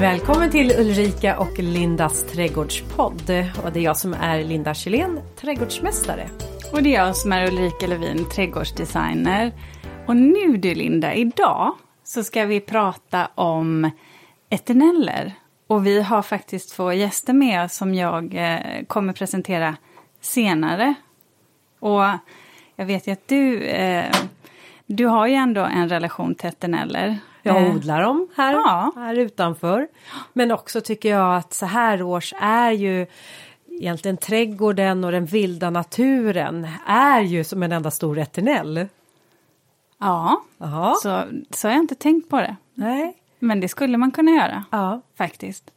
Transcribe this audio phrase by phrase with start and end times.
[0.00, 3.30] Välkommen till Ulrika och Lindas trädgårdspodd.
[3.64, 6.28] Och det är jag som är Linda Kjellén, trädgårdsmästare.
[6.72, 9.52] Och det är jag som är Ulrika Levin, trädgårdsdesigner.
[10.06, 13.90] Och nu du Linda, idag så ska vi prata om
[14.50, 15.32] eterneller.
[15.66, 19.76] Och vi har faktiskt två gäster med oss som jag eh, kommer presentera
[20.20, 20.94] senare.
[21.80, 22.02] Och
[22.76, 24.14] jag vet ju att du, eh,
[24.86, 27.18] du har ju ändå en relation till eterneller.
[27.46, 28.92] Jag Eh, odlar dem här, Ja.
[28.96, 29.88] här utanför.
[30.32, 33.06] Men också tycker jag att så här års är ju
[33.70, 38.86] egentligen trädgården och den vilda naturen är ju som en enda stor eternell.
[40.00, 40.42] Ja,
[41.02, 42.56] så, så har jag inte tänkt på det.
[42.74, 43.16] Nej.
[43.38, 45.00] Men det skulle man kunna göra, Ja.
[45.18, 45.70] faktiskt.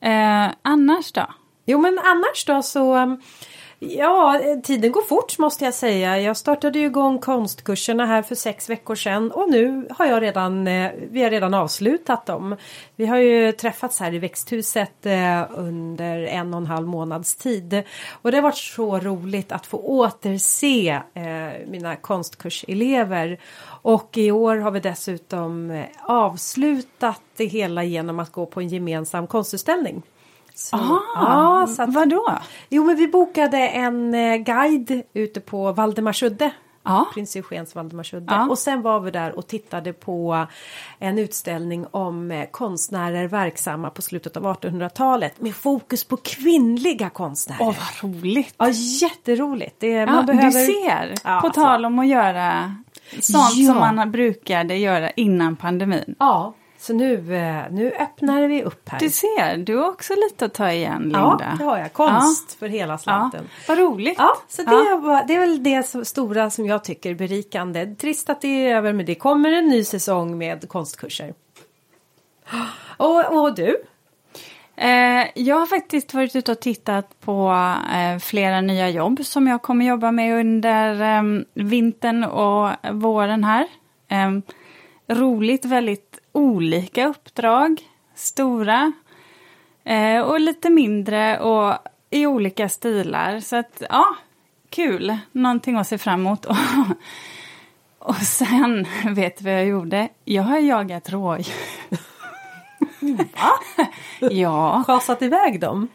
[0.00, 1.26] Eh, annars då?
[1.66, 3.16] Jo men annars då så
[3.88, 6.20] Ja, eh, tiden går fort måste jag säga.
[6.20, 10.66] Jag startade ju igång konstkurserna här för sex veckor sedan och nu har jag redan,
[10.66, 12.56] eh, vi har redan avslutat dem.
[12.96, 17.82] Vi har ju träffats här i växthuset eh, under en och en halv månads tid.
[18.22, 21.02] Och det har varit så roligt att få återse
[21.66, 23.40] mina konstkurselever.
[23.82, 29.26] Och i år har vi dessutom avslutat det hela genom att gå på en gemensam
[29.26, 30.02] konstutställning.
[30.54, 30.76] Så,
[31.14, 32.38] ja, så att, vadå?
[32.68, 36.50] Jo men vi bokade en eh, guide ute på Valdemarsudde.
[36.84, 37.06] Ja.
[37.14, 38.34] Prins Eugens Valdemarsudde.
[38.34, 38.48] Ja.
[38.48, 40.46] Och sen var vi där och tittade på
[40.98, 47.62] en utställning om eh, konstnärer verksamma på slutet av 1800-talet med fokus på kvinnliga konstnärer.
[47.62, 48.54] Åh, vad roligt!
[48.58, 49.76] Ja, jätteroligt.
[49.78, 50.44] Det, Ja, man behöver...
[50.44, 51.62] Du ser, Ja, på alltså.
[51.62, 52.76] tal om att göra
[53.20, 56.14] sånt som man brukade göra innan pandemin.
[56.18, 58.98] Ja, så nu, eh, nu öppnar vi upp här.
[58.98, 61.18] Du ser, du har också lite att ta igen Linda.
[61.40, 61.92] ja, det har jag.
[61.92, 63.48] Konst för hela Ja, slanten.
[63.68, 64.14] vad roligt.
[64.18, 64.96] Ja, så det, Ja.
[65.02, 67.94] Var, det är väl det som, stora som jag tycker är berikande.
[67.94, 71.34] Trist att det är över men det kommer en ny säsong med konstkurser.
[72.96, 73.82] Och, och du?
[74.76, 77.48] Eh, jag har faktiskt varit ute och tittat på
[77.94, 81.22] eh, flera nya jobb som jag kommer jobba med under eh,
[81.54, 83.66] vintern och våren här.
[84.08, 84.30] Eh,
[85.08, 87.80] roligt, väldigt olika uppdrag.
[88.14, 88.92] Stora
[89.84, 91.78] eh, och lite mindre och
[92.10, 93.40] i olika stilar.
[93.40, 94.16] Så att, ja,
[94.70, 95.18] kul.
[95.32, 96.46] Någonting att se fram emot.
[97.98, 100.08] och sen, vet du vad jag gjorde?
[100.24, 101.54] Jag har jagat rådjur.
[104.20, 104.84] Ja.
[104.86, 105.88] Schasat iväg dem?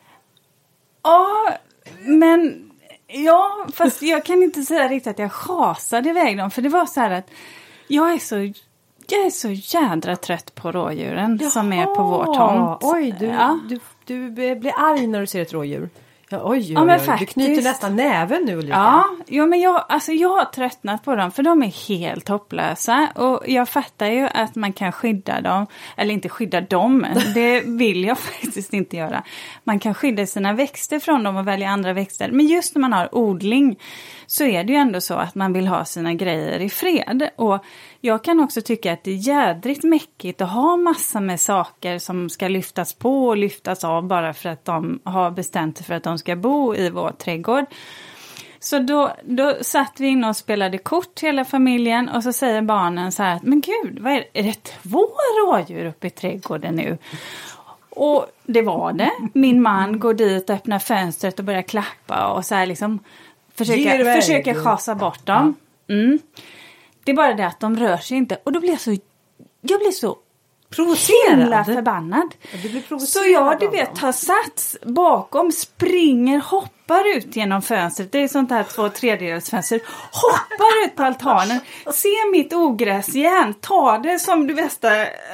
[1.04, 1.54] Ja,
[2.00, 2.66] men...
[3.08, 6.52] Ja, fast jag kan inte säga riktigt att jag chasade iväg dem.
[6.52, 7.32] För det var så här att
[7.88, 8.54] jag är så,
[9.12, 12.80] jag är så jädra trött på rådjuren som är på vår tomt.
[12.82, 13.60] Oj, du, Ja.
[13.70, 15.90] du, du blir arg när du ser ett rådjur.
[16.32, 17.16] Ja, oj, oj, Ja, men oj.
[17.20, 17.68] Du knyter faktiskt.
[17.68, 18.74] nästan näven nu Ulrika.
[18.78, 23.08] Ja, jo, men jag, alltså jag har tröttnat på dem för de är helt hopplösa.
[23.16, 27.06] Och jag fattar ju att man kan skydda dem, eller inte skydda dem,
[27.36, 29.24] det vill jag faktiskt inte göra.
[29.64, 32.32] Man kan skydda sina växter från dem och välja andra växter.
[32.32, 33.80] Men just när man har odling
[34.30, 37.30] så är det ju ändå så att man vill ha sina grejer i fred.
[37.36, 37.66] Och
[38.02, 42.30] jag kan också tycka att det är jädrigt mäckigt att ha massa med saker som
[42.30, 46.04] ska lyftas på och lyftas av bara för att de har bestämt sig för att
[46.04, 47.66] de ska bo i vår trädgård.
[48.60, 53.12] Så då, då satt vi inne och spelade kort hela familjen och så säger barnen
[53.12, 54.40] så här att men gud, vad är, det?
[54.40, 55.08] är det två
[55.46, 56.98] rådjur uppe i trädgården nu?
[57.90, 59.12] Och det var det.
[59.34, 63.00] Min man går dit och öppnar fönstret och börjar klappa och så här liksom
[63.66, 65.56] försöka, försöka chasa bort dem.
[65.90, 66.20] Mm.
[67.04, 68.98] Det är bara det att de rör sig inte och då blir jag så,
[69.62, 70.18] jag blir så
[70.70, 71.40] Provocerad.
[71.40, 72.36] himla förbannad.
[72.52, 76.79] blir Så jag, du vet, har satts bakom, springer, hoppar
[77.16, 78.12] ut genom fönstret.
[78.12, 79.82] Det är sånt här två tredjedels fönster.
[80.12, 84.90] Hoppar ut på altanen, ser mitt ogräs igen, tar det som det värsta,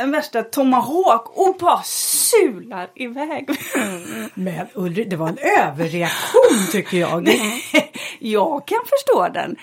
[0.05, 3.49] värsta tomahawk och bara sular iväg.
[4.33, 7.29] Men Ulrika, det var en överreaktion tycker jag.
[8.19, 9.55] jag kan förstå den.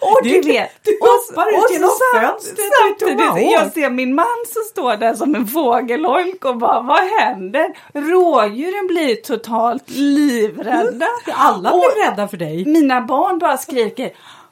[0.00, 0.70] Och du, Du- vet.
[0.84, 2.58] du och- hoppar ut och genom fönstret
[3.02, 3.52] och samtidigt.
[3.52, 7.66] Jag ser min man som står där som en fågelholk och bara vad händer?
[7.94, 11.06] Rådjuren blir totalt livrädda.
[11.36, 12.64] Alla Och blev rädda för dig.
[12.66, 14.10] mina barn bara skriker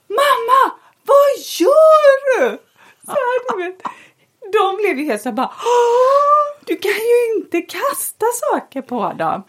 [0.09, 0.75] Mamma,
[1.07, 2.59] vad gör du?
[3.05, 3.83] Så här, du vet.
[4.53, 9.13] De blev ju helt så här bara "Åh, Du kan ju inte kasta saker på
[9.19, 9.43] dem.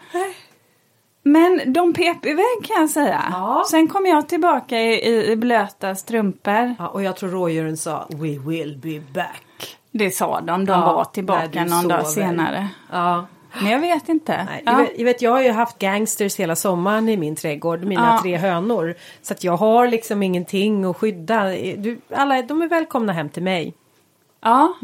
[1.24, 3.22] Men de pep iväg kan jag säga.
[3.32, 3.64] Ja.
[3.70, 6.74] Sen kom jag tillbaka i, i, i blöta strumpor.
[6.78, 9.76] Ja, och jag tror rådjuren sa We will be back.
[9.90, 12.68] Det sa de, de Ja, var tillbaka någon dag senare.
[12.92, 13.26] Ja.
[13.60, 14.44] Men jag vet inte.
[14.44, 14.72] Nej, Ja.
[14.72, 18.12] jag, vet, jag, vet, jag har ju haft gangsters hela sommaren i min trädgård, mina
[18.16, 18.22] Ja.
[18.22, 18.94] tre hönor.
[19.22, 21.44] Så att jag har liksom ingenting att skydda.
[21.76, 23.74] Du, alla, de är välkomna hem till mig.
[24.44, 24.74] Ja,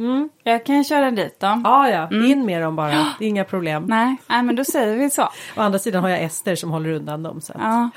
[0.42, 1.62] jag kan köra dit dem.
[1.64, 2.90] Ja, ja, in med dem bara.
[3.18, 3.84] Det är inga problem.
[3.88, 5.22] Nej, nej, men då säger vi så.
[5.56, 7.40] Å andra sidan har jag Ester som håller undan dem.
[7.40, 7.52] Så.
[7.52, 7.90] att- Ja.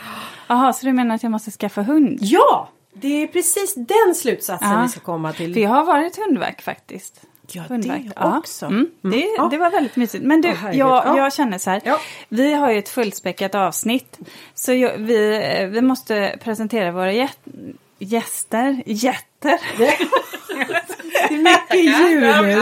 [0.48, 2.18] Jaha, så du menar att jag måste skaffa hund?
[2.22, 4.82] Ja, det är precis den slutsatsen Ja.
[4.82, 5.54] vi ska komma till.
[5.54, 7.22] Det har varit hundvärk faktiskt.
[7.54, 8.04] Ja, Hundvakt.
[8.04, 8.38] det Ja.
[8.38, 8.66] också.
[8.66, 8.90] Mm.
[9.02, 9.48] Det, Ja.
[9.52, 10.24] det var väldigt mysigt.
[10.24, 10.80] Men du, herregud.
[10.80, 11.18] jag, Ja.
[11.18, 11.82] jag känner så här.
[11.86, 12.00] Ja.
[12.30, 14.20] Vi har ju ett fullspäckat avsnitt.
[14.54, 18.84] Så jag, vi, eh, vi måste presentera våra gä- gäster.
[18.86, 19.60] Jätter.
[19.78, 22.62] Det är mycket djur nu.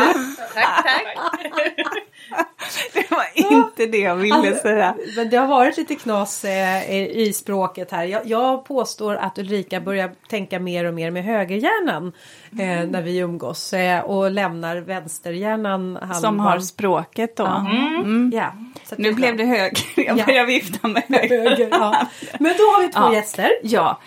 [0.54, 1.18] Tack, tack.
[2.94, 4.96] Det var inte det jag ville säga.
[5.16, 8.04] Men det har varit lite knas eh, i språket här.
[8.04, 12.12] Jag, jag påstår att Ulrika börjar tänka mer och mer med högerhjärnan
[12.52, 16.16] eh, när vi umgås eh, och lämnar vänsterhjärnan halvan.
[16.22, 17.46] Som har språket då.
[17.46, 18.32] Mm.
[18.36, 18.54] Ja,
[18.84, 19.80] så att Nu blev det höger.
[19.96, 20.26] Jag Ja.
[20.26, 21.50] börjar vifta med höger.
[21.50, 21.68] höger.
[21.72, 22.08] Ja.
[22.40, 23.14] Men då har vi två Ja.
[23.14, 23.50] gäster.
[23.64, 24.00] Ja.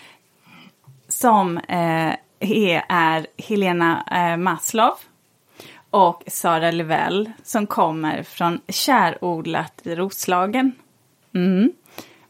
[1.09, 4.95] Som eh, är, är Helena eh, Maslov
[5.93, 10.73] och Sara Levell som kommer från Kärodlat i Roslagen.
[11.35, 11.73] Mm.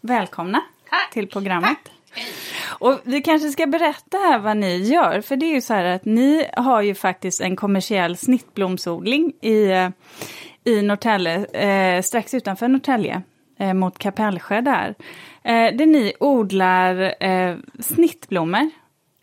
[0.01, 0.61] Välkomna
[0.91, 1.13] Tack.
[1.13, 1.79] till programmet.
[2.79, 5.21] Och vi kanske ska berätta här vad ni gör.
[5.21, 9.91] För det är ju så här att ni har ju faktiskt en kommersiell snittblomsodling i,
[10.65, 13.23] i Norrtälje, eh, strax utanför Norrtälje,
[13.59, 14.95] eh, mot Kapellskär där.
[15.43, 18.71] Eh, där ni odlar eh, snittblommor.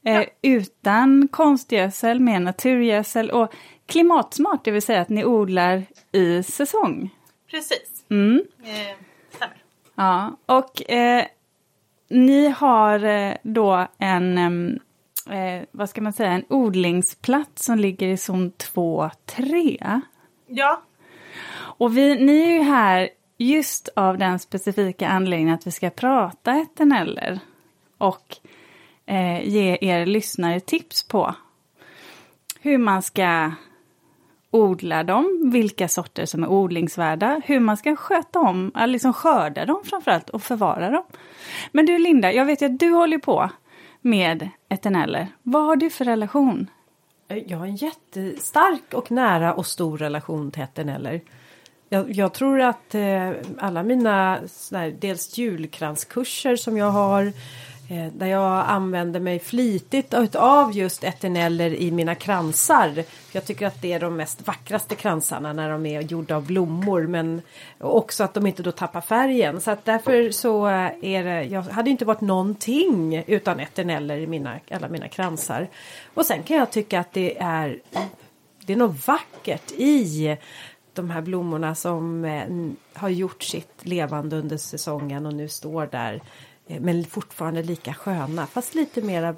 [0.04, 3.54] Eh, Utan konstgödsel, med naturgödsel och
[3.86, 7.10] klimatsmart, det vill säga att ni odlar i säsong.
[7.52, 8.06] Precis.
[8.10, 8.44] Mm.
[8.64, 8.96] Eh.
[9.96, 11.26] Ja, och eh,
[12.10, 14.38] ni har eh, då en,
[15.30, 20.02] eh, vad ska man säga, en odlingsplats som ligger i zon 2-3.
[20.48, 20.82] Ja,
[21.56, 26.52] Och vi, ni är ju här just av den specifika anledningen att vi ska prata
[26.54, 27.40] eterneller
[27.98, 28.38] och
[29.10, 31.36] eh, ge er lyssnare tips på
[32.62, 33.52] hur man ska
[34.52, 39.82] odla dem, vilka sorter som är odlingsvärda, hur man ska sköta om, liksom skörda dem
[39.86, 41.04] framförallt och förvara dem.
[41.72, 43.50] Men du Linda, jag vet ju att du håller på
[44.02, 45.28] med eterneller.
[45.44, 46.70] Vad har du för relation?
[47.28, 51.22] Eh, jag har en jättestark och nära och stor relation till eterneller.
[51.90, 57.34] Jag, jag tror att eh, alla mina sådär, dels julkranskurser som jag har
[57.90, 63.04] eh, där jag använder mig flitigt av just eterneller i mina kransar.
[63.32, 67.08] Jag tycker att det är de mest vackraste kransarna när de är gjorda av blommor
[67.08, 67.42] men
[67.78, 69.62] också att de inte då tappar färgen.
[69.62, 74.28] Så att därför så eh, är det, jag hade inte varit någonting utan eterneller i
[74.28, 75.68] mina, alla mina kransar.
[76.14, 77.80] Och sen kan jag tycka att det är
[78.70, 80.38] det är något vackert i
[80.94, 82.46] de här blommorna som eh,
[82.94, 86.22] har gjort sitt levande under säsongen och nu står där.
[86.70, 89.36] Eh, men fortfarande lika sköna fast lite mera,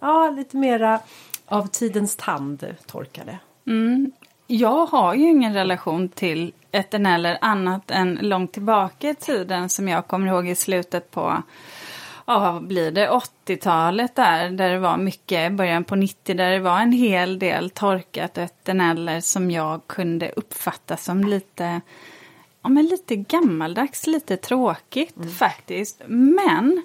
[0.00, 1.00] ja lite mera
[1.46, 3.38] av tidens tand torkade.
[3.66, 4.12] Mm.
[4.46, 10.06] Jag har ju ingen relation till eterneller annat än långt tillbaka i tiden som jag
[10.06, 11.42] kommer ihåg i slutet på
[12.28, 16.58] ja, vad blir det, 80-talet där, där det var mycket, början på 90, där det
[16.58, 21.80] var en hel del torkat eterneller som jag kunde uppfatta som lite,
[22.68, 26.02] ja men lite gammaldags, lite tråkigt faktiskt.
[26.06, 26.82] Men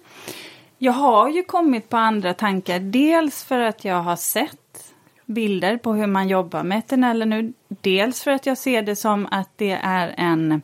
[0.77, 4.93] jag har ju kommit på andra tankar, dels för att jag har sett
[5.25, 7.53] bilder på hur man jobbar med eterneller nu.
[7.67, 10.61] Dels för att jag ser det som att det är en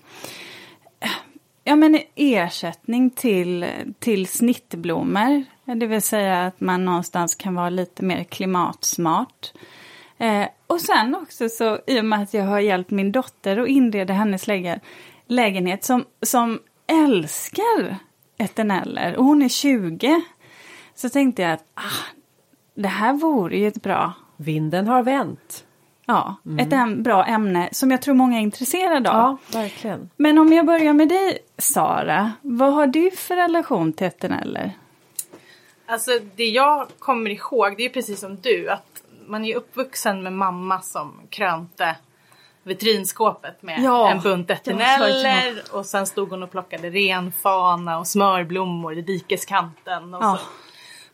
[1.63, 3.65] ja, men ersättning till,
[3.99, 5.43] till snittblommor.
[5.65, 9.51] Det vill säga att man någonstans kan vara lite mer klimatsmart.
[10.17, 13.67] Eh, och sen också så i och med att jag har hjälpt min dotter att
[13.67, 14.79] inreda hennes läge,
[15.29, 17.95] lägenhet som, som älskar
[18.37, 20.21] eterneller och hon är 20.
[20.95, 22.15] Så tänkte jag att ah,
[22.75, 25.65] det här vore ju ett bra Vinden har vänt.
[26.05, 29.37] Ja, ett äm- bra ämne som jag tror många är intresserade av.
[29.51, 30.09] Ja, verkligen.
[30.17, 32.31] Men om jag börjar med dig, Sara.
[32.41, 34.73] Vad har du för relation till eterneller?
[35.89, 40.33] alltså det jag kommer ihåg det är precis som du att man är uppvuxen med
[40.33, 41.95] mamma som krönte
[42.69, 44.11] vitrinskåpet med Ja.
[44.11, 50.13] en bunt Ja, eterneller och sen stod hon och plockade renfana och smörblommor i dikeskanten
[50.13, 50.37] och Ja.
[50.37, 50.45] så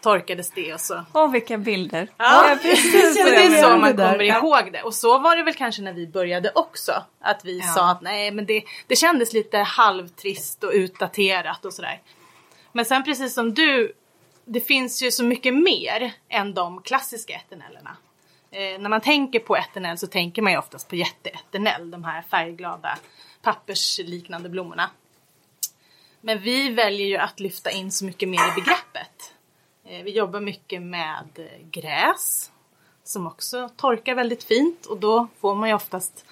[0.09, 2.07] torkades det och så Åh, vilka bilder.
[2.17, 3.13] Ja, precis.
[3.13, 4.81] Så Jag det är så man kommer ihåg det.
[4.81, 6.91] Och så var det väl kanske när vi började också.
[7.21, 12.01] Att vi sa att nej men det, det kändes lite halvtrist och utdaterat och sådär.
[12.71, 13.93] Men sen precis som du,
[14.45, 17.97] det finns ju så mycket mer än de klassiska eternellerna.
[18.55, 22.21] Eh, när man tänker på eternell så tänker man ju oftast på jätteeternell, de här
[22.21, 22.97] färgglada
[23.41, 24.89] pappersliknande blommorna.
[26.21, 29.33] Men vi väljer ju att lyfta in så mycket mer i begreppet.
[29.85, 32.51] Eh, Vi jobbar mycket med eh, gräs
[33.03, 36.25] som också torkar väldigt fint och då får man ju oftast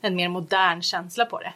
[0.00, 1.52] en mer modern känsla på det.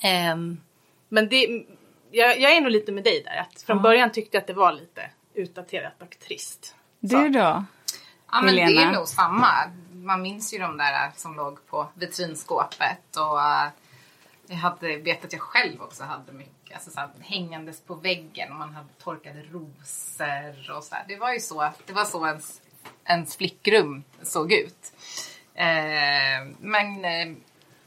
[0.00, 0.60] Ehm,
[1.08, 1.64] men det,
[2.10, 4.52] jag, jag är nog lite med dig där, att från början tyckte jag att det
[4.52, 6.74] var lite utdaterat och trist.
[7.00, 7.64] Du då?
[8.32, 8.90] Ja men det Helena?
[8.90, 9.52] är nog samma.
[9.92, 13.68] Man minns ju de där som låg på vitrinskåpet och eh,
[14.46, 18.52] jag hade, vet att jag själv också hade mycket alltså, så här, hängandes på väggen
[18.52, 21.04] och man hade torkade rosor och så här.
[21.08, 22.60] Det var ju så, det var så ens,
[23.04, 24.92] ens flickrum såg ut.
[25.54, 27.36] Eh, men eh,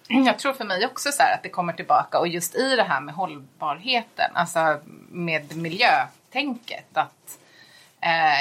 [0.07, 2.83] jag tror för mig också så här att det kommer tillbaka och just i det
[2.83, 7.39] här med hållbarheten, alltså med miljötänket att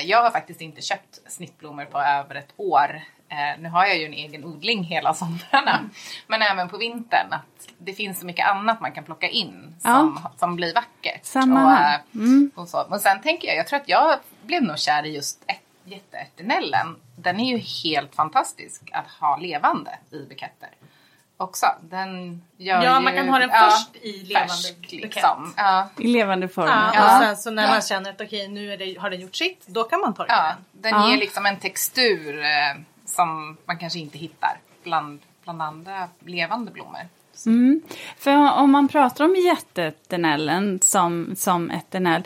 [0.04, 3.02] jag har faktiskt inte köpt snittblommor på över ett år.
[3.32, 5.80] Eh, nu har jag ju en egen odling hela somrarna.
[6.26, 7.32] Men även på vintern.
[7.32, 11.24] Att det finns så mycket annat man kan plocka in som, som blir vackert.
[11.24, 12.00] Samma och, här.
[12.14, 12.50] Mm.
[12.54, 12.82] eh, och, så.
[12.82, 15.44] och sen tänker jag, jag tror att jag blev nog kär i just
[15.84, 16.96] jätteärtenellen.
[17.16, 20.68] Den är ju helt fantastisk att ha levande i buketter.
[21.42, 21.66] Också.
[21.80, 25.54] Den gör Ja, ju, man kan ha den ja, först i levande färsk, liksom.
[25.56, 25.88] Ja.
[25.98, 26.66] I levande form?
[26.68, 27.16] Ja, Ja.
[27.18, 29.66] och sen så när man känner att okej nu är det, har den gjort sitt,
[29.66, 30.92] då kan man torka Ja, den.
[30.92, 31.10] den Ja.
[31.10, 37.00] ger liksom en textur eh, som man kanske inte hittar bland, bland andra levande blommor.
[37.46, 37.80] Mm.
[38.18, 42.22] För om man pratar om jätteeternellen som, som eternell.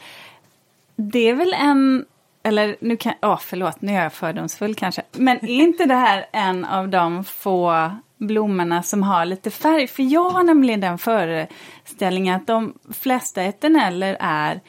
[0.97, 2.07] Det är väl en,
[2.43, 5.03] eller nu kan, åh förlåt nu är jag fördomsfull kanske.
[5.13, 9.87] Men är inte det här en av de få blommorna som har lite färg?
[9.87, 14.61] För jag har nämligen den föreställningen att de flesta eterneller är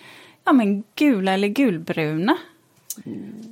[0.45, 2.37] ja, men gula eller gulbruna.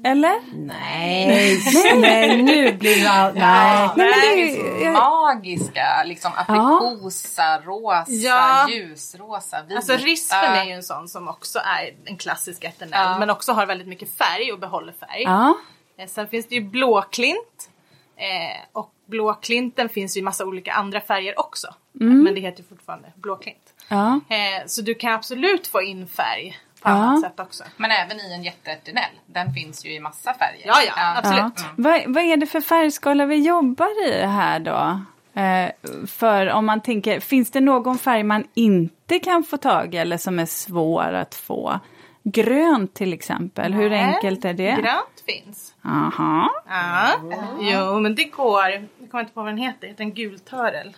[0.06, 0.40] Eller?
[0.68, 1.60] Nej,
[1.96, 3.34] nej nu blir det all...
[3.34, 3.90] Nej.
[3.96, 8.70] Nej, men det är ju- magiska, liksom aprikosa, rosa, Ja.
[8.70, 9.76] ljusrosa, vita.
[9.76, 13.20] Alltså rispen är ju en sån som också är en klassisk eternell Ja.
[13.20, 15.24] men också har väldigt mycket färg och behåller färg.
[15.24, 15.58] Ja.
[16.00, 17.70] Eh, Sen finns det ju blåklint.
[18.18, 21.68] Eh, och blåklinten finns ju i massa olika andra färger också.
[21.92, 23.74] Men det heter fortfarande blåklint.
[23.90, 24.20] ja.
[24.30, 26.94] Eh, så du kan absolut få in färg på Ja.
[26.94, 27.64] annat sätt också.
[27.78, 29.12] Men även i en jätteeternell.
[29.26, 30.68] Den finns ju i massa färger.
[30.68, 31.54] Ja, ja, absolut.
[31.58, 31.64] Ja.
[31.78, 35.00] Vad, vad är det för färgskala vi jobbar i här då?
[35.42, 35.72] Eh,
[36.08, 40.18] för om man tänker, finns det någon färg man inte kan få tag i eller
[40.18, 41.80] som är svår att få?
[42.28, 44.72] Grönt till exempel, hur Nej, enkelt är det?
[44.72, 45.74] Grönt finns.
[45.86, 46.52] Aha.
[46.70, 47.20] Ja,
[47.60, 48.64] jo men det går.
[48.70, 49.78] Jag kommer inte på vad den heter.
[49.82, 50.96] Det heter en gultörel.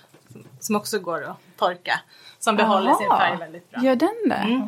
[0.59, 1.99] Som, också går att torka.
[2.39, 3.19] Som behåller sin Aha.
[3.19, 3.81] färg väldigt bra.
[3.83, 4.61] Gör den det?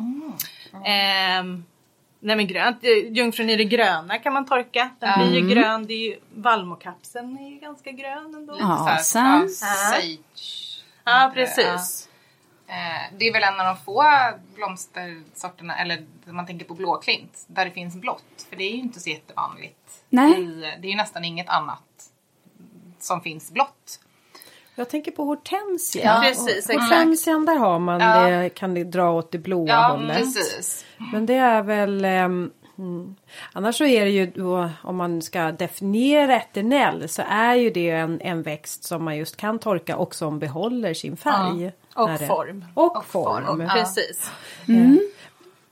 [0.90, 1.64] Ehm,
[2.20, 4.90] nej men grönt, eh, jungfrun i det gröna kan man torka.
[4.98, 5.86] Den blir ju grön.
[5.86, 8.54] Det är ju, vallmokapseln är ju ganska grön ändå.
[9.02, 10.18] Sen- ja, sage.
[11.04, 12.08] Ja precis.
[12.70, 14.04] Eh, Det är väl en av de få
[14.54, 18.46] blomstersorterna, eller om man tänker på blåklint, där det finns blått.
[18.48, 20.02] För det är ju inte så jättevanligt.
[20.08, 20.44] Nej.
[20.80, 21.82] Det är ju nästan inget annat
[23.00, 24.00] som finns blått.
[24.74, 26.04] Jag tänker på hortensia.
[26.04, 26.92] Ja, precis, Och exakt.
[26.92, 28.20] Hortensian där har man Ja.
[28.30, 30.16] det, kan det dra åt det blåa Ja, hållet.
[30.16, 30.84] precis.
[31.12, 33.16] Men det är väl ehm, mm.
[33.52, 37.90] Annars så är det ju då om man ska definiera eternell så är ju det
[37.90, 41.72] en, en växt som man just kan torka och som behåller sin färg.
[41.94, 42.64] Och form.
[42.74, 43.44] Och, form.
[43.48, 44.30] Och, precis.
[44.68, 45.00] Mm.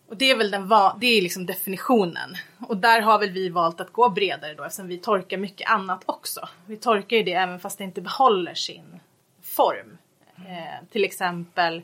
[0.08, 2.34] Och det är väl den va- det är liksom definitionen.
[2.68, 6.02] Och där har väl vi valt att gå bredare då eftersom vi torkar mycket annat
[6.06, 6.48] också.
[6.66, 9.00] Vi torkar ju det även fast det inte behåller sin
[9.42, 9.98] form.
[10.36, 11.82] Eh, till exempel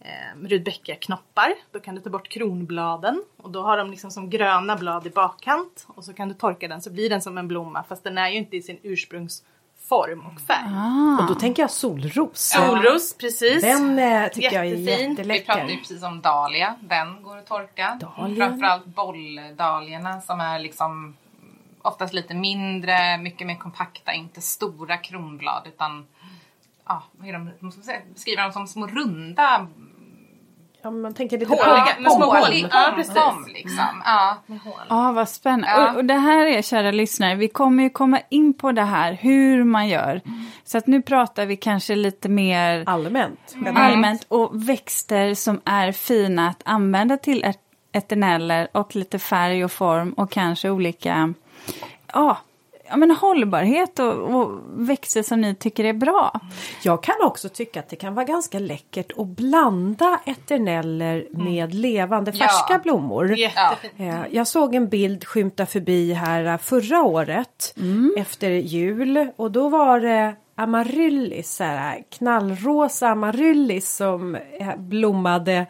[0.00, 1.54] eh, rudbeckiaknoppar.
[1.70, 5.10] Då kan du ta bort kronbladen och då har de liksom som gröna blad i
[5.10, 8.18] bakkant och så kan du torka den så blir den som en blomma fast den
[8.18, 8.78] är ju inte i sin
[9.84, 10.74] ursprungsform och färg.
[10.74, 11.22] Ah.
[11.22, 12.38] Och då tänker jag solros.
[12.38, 13.62] Solros, precis.
[13.62, 15.14] Den eh, tycker jag är Jättefin.
[15.14, 15.78] Vi pratade ju jätteläcker.
[15.78, 16.74] precis om dahlia.
[16.80, 17.98] Den går att torka.
[18.00, 18.36] Dahlian.
[18.36, 21.16] Framförallt bolldahliorna som är liksom
[21.82, 26.06] oftast lite mindre, mycket mer kompakta, inte stora kronblad utan
[26.86, 29.66] ja, är de, ska säga, beskriver dem som små runda
[30.84, 32.68] Ja, man tänker lite Håliga, på med små hål.
[32.70, 33.14] Ja, precis.
[33.14, 34.02] Tom, liksom.
[34.04, 34.36] ja.
[34.88, 35.68] Ja, vad spännande.
[35.68, 35.90] Ja.
[35.90, 39.12] Och, och det här är, kära lyssnare, vi kommer ju komma in på det här,
[39.12, 40.20] hur man gör.
[40.64, 43.54] Så att nu pratar vi kanske lite mer allmänt.
[43.74, 47.58] allmänt och växter som är fina att använda till et-
[47.92, 51.34] eterneller och lite färg och form och kanske olika,
[52.12, 52.38] ja,
[52.94, 56.40] ja men hållbarhet och, och växter som ni tycker är bra.
[56.82, 62.30] Jag kan också tycka att det kan vara ganska läckert att blanda eterneller med levande
[62.34, 62.38] Ja.
[62.46, 63.36] färska blommor.
[63.38, 63.92] Jättefint.
[63.96, 67.74] Eh, Jag såg en bild skymta förbi här eh, förra året
[68.16, 75.66] efter jul och då var det amaryllis, så här, knallrosa amaryllis som eh, blommade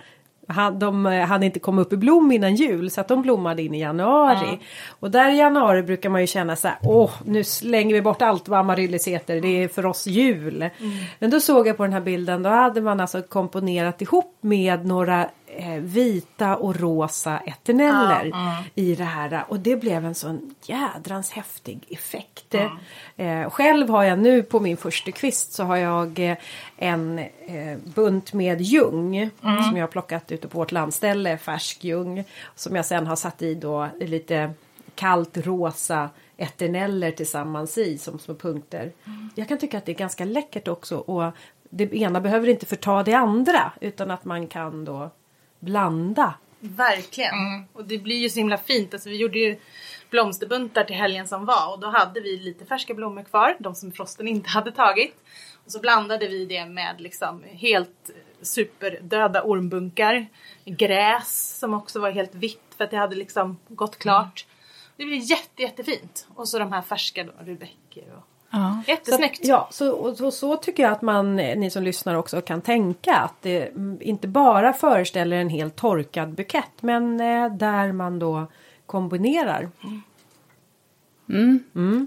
[0.48, 3.62] han, de eh, hann inte komma upp i blom innan jul så att de blommade
[3.62, 4.58] in i januari.
[5.00, 8.22] Och där i januari brukar man ju känna så här, åh nu slänger vi bort
[8.22, 10.70] allt vad amaryllis heter, det är för oss jul.
[11.18, 14.86] Men då såg jag på den här bilden, då hade man alltså komponerat ihop med
[14.86, 15.28] några
[15.80, 18.32] vita och rosa eterneller
[18.75, 22.54] i det här och det blev en sån jädrans häftig effekt.
[23.16, 26.37] Eh, själv har jag nu på min första kvist så har jag eh,
[26.76, 32.25] en eh, bunt med ljung som jag har plockat ute på vårt landställe, färsk ljung.
[32.54, 34.52] Som jag sen har satt i då lite
[34.94, 38.92] kallt rosa eterneller tillsammans i som små punkter.
[39.34, 41.32] Jag kan tycka att det är ganska läckert också och
[41.70, 45.11] det ena behöver inte förta det andra utan att man kan då
[45.64, 46.35] blanda.
[46.61, 47.64] Verkligen.
[47.73, 48.94] Och det blir ju så himla fint.
[48.94, 49.59] Alltså, vi gjorde ju
[50.11, 53.56] blomsterbuntar till helgen som var och då hade vi lite färska blommor kvar.
[53.59, 55.16] De som frosten inte hade tagit.
[55.64, 58.11] Och så blandade vi det med liksom helt
[58.42, 60.26] superdöda ormbunkar.
[60.64, 64.47] Gräs som också var helt vitt för att det hade liksom gått klart.
[64.97, 66.26] Det blev jätte, jättefint.
[66.35, 68.82] Och så de här färska då, rubecker och Ja.
[68.87, 69.46] Jättesnyggt.
[69.46, 72.40] Så, ja, så, och, så, så tycker jag att man, eh, ni som lyssnar också
[72.40, 77.92] kan tänka att det mm, inte bara föreställer en helt torkad bukett men eh, där
[77.92, 78.46] man då
[78.87, 79.68] kombinerar.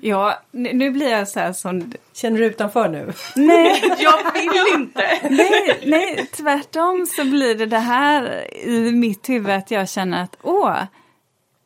[0.02, 1.94] Ja, nu nu blir jag så här som...
[2.14, 3.14] Känner du utanför nu?
[3.36, 5.04] Nej, Jag vill inte!
[5.30, 10.38] nej, nej, tvärtom så blir det det här i mitt huvud att jag känner att
[10.42, 10.78] åh,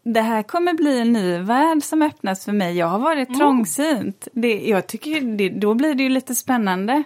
[0.04, 2.78] det här kommer bli en ny värld som öppnas för mig.
[2.78, 4.28] Jag har varit trångsynt.
[4.34, 7.04] Det, jag tycker det, då blir det ju lite spännande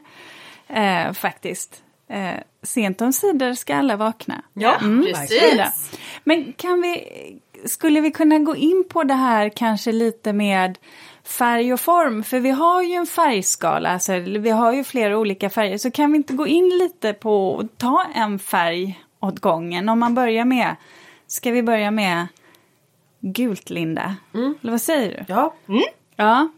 [0.68, 1.82] eh, faktiskt.
[2.10, 4.42] Eh, sent om sidor ska alla vakna.
[4.54, 5.56] Ja, precis.
[5.58, 5.72] Ja.
[6.24, 7.04] Men kan vi,
[7.66, 10.78] skulle vi kunna gå in på det här kanske lite med
[11.24, 12.24] färg och form?
[12.24, 15.78] För vi har ju en färgskala, alltså, vi har ju flera olika färger.
[15.78, 19.90] Så kan vi inte gå in lite på och ta en färg åt gången?
[19.90, 20.76] Om man börjar med,
[21.28, 22.28] ska vi börja med
[23.34, 24.16] gult Linda?
[24.34, 25.34] Eller vad säger du?
[25.34, 25.54] Ja,
[26.16, 26.50] Ja.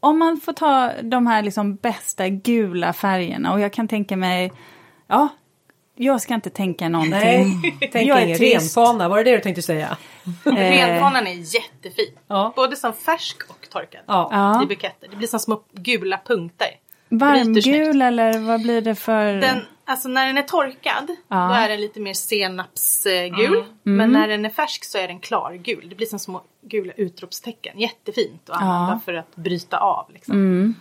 [0.00, 4.52] Om man får ta de här liksom bästa gula färgerna och jag kan tänka mig,
[5.06, 5.28] ja,
[5.94, 7.12] jag ska inte tänka någonting.
[7.12, 7.78] nej.
[7.92, 9.96] Tänk Jag är renfana, var det det du tänkte säga?
[10.44, 12.14] Renfanan är jättefin.
[12.26, 12.52] Ja.
[12.56, 14.00] Både som färsk och torkad.
[14.06, 14.60] Ja.
[14.62, 15.08] I buketter.
[15.10, 16.68] Det blir som små gula punkter.
[17.08, 19.32] Varmgul eller vad blir det för?
[19.32, 19.58] Den,
[19.90, 21.36] alltså när den är torkad Ja.
[21.48, 23.64] då är den lite mer senapsgul.
[23.82, 25.88] Men när den är färsk så är den klargul.
[25.88, 27.78] Det blir som små gula utropstecken.
[27.78, 30.10] Jättefint att använda för att bryta av.
[30.12, 30.74] Liksom.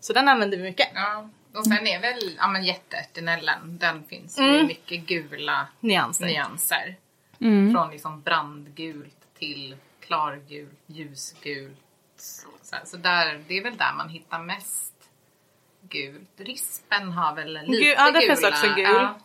[0.00, 0.88] Så den använder vi mycket.
[0.94, 1.28] Ja.
[1.54, 6.26] Och sen är väl ja, men jätteärtenellen, den finns ju i mycket gula Nyanser.
[6.26, 6.96] nyanser.
[7.72, 11.78] Från liksom brandgult till klargult, ljusgult.
[12.16, 12.48] Så,
[12.84, 14.91] så där, det är väl där man hittar mest
[15.92, 16.30] gult.
[16.36, 18.34] Rispen har väl lite Gul- ja, där gula.
[18.34, 18.84] finns också gul.
[18.84, 19.18] Ja.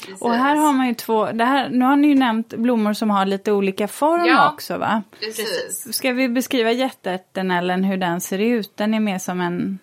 [0.00, 0.22] Precis.
[0.22, 3.10] Och här har man ju två, det här, nu har ni ju nämnt blommor som
[3.10, 4.52] har lite olika form Ja.
[4.52, 5.02] också va?
[5.20, 5.94] Precis.
[5.96, 8.76] Ska vi beskriva jätteärtenellen hur den ser ut?
[8.76, 9.78] Den är mer som en...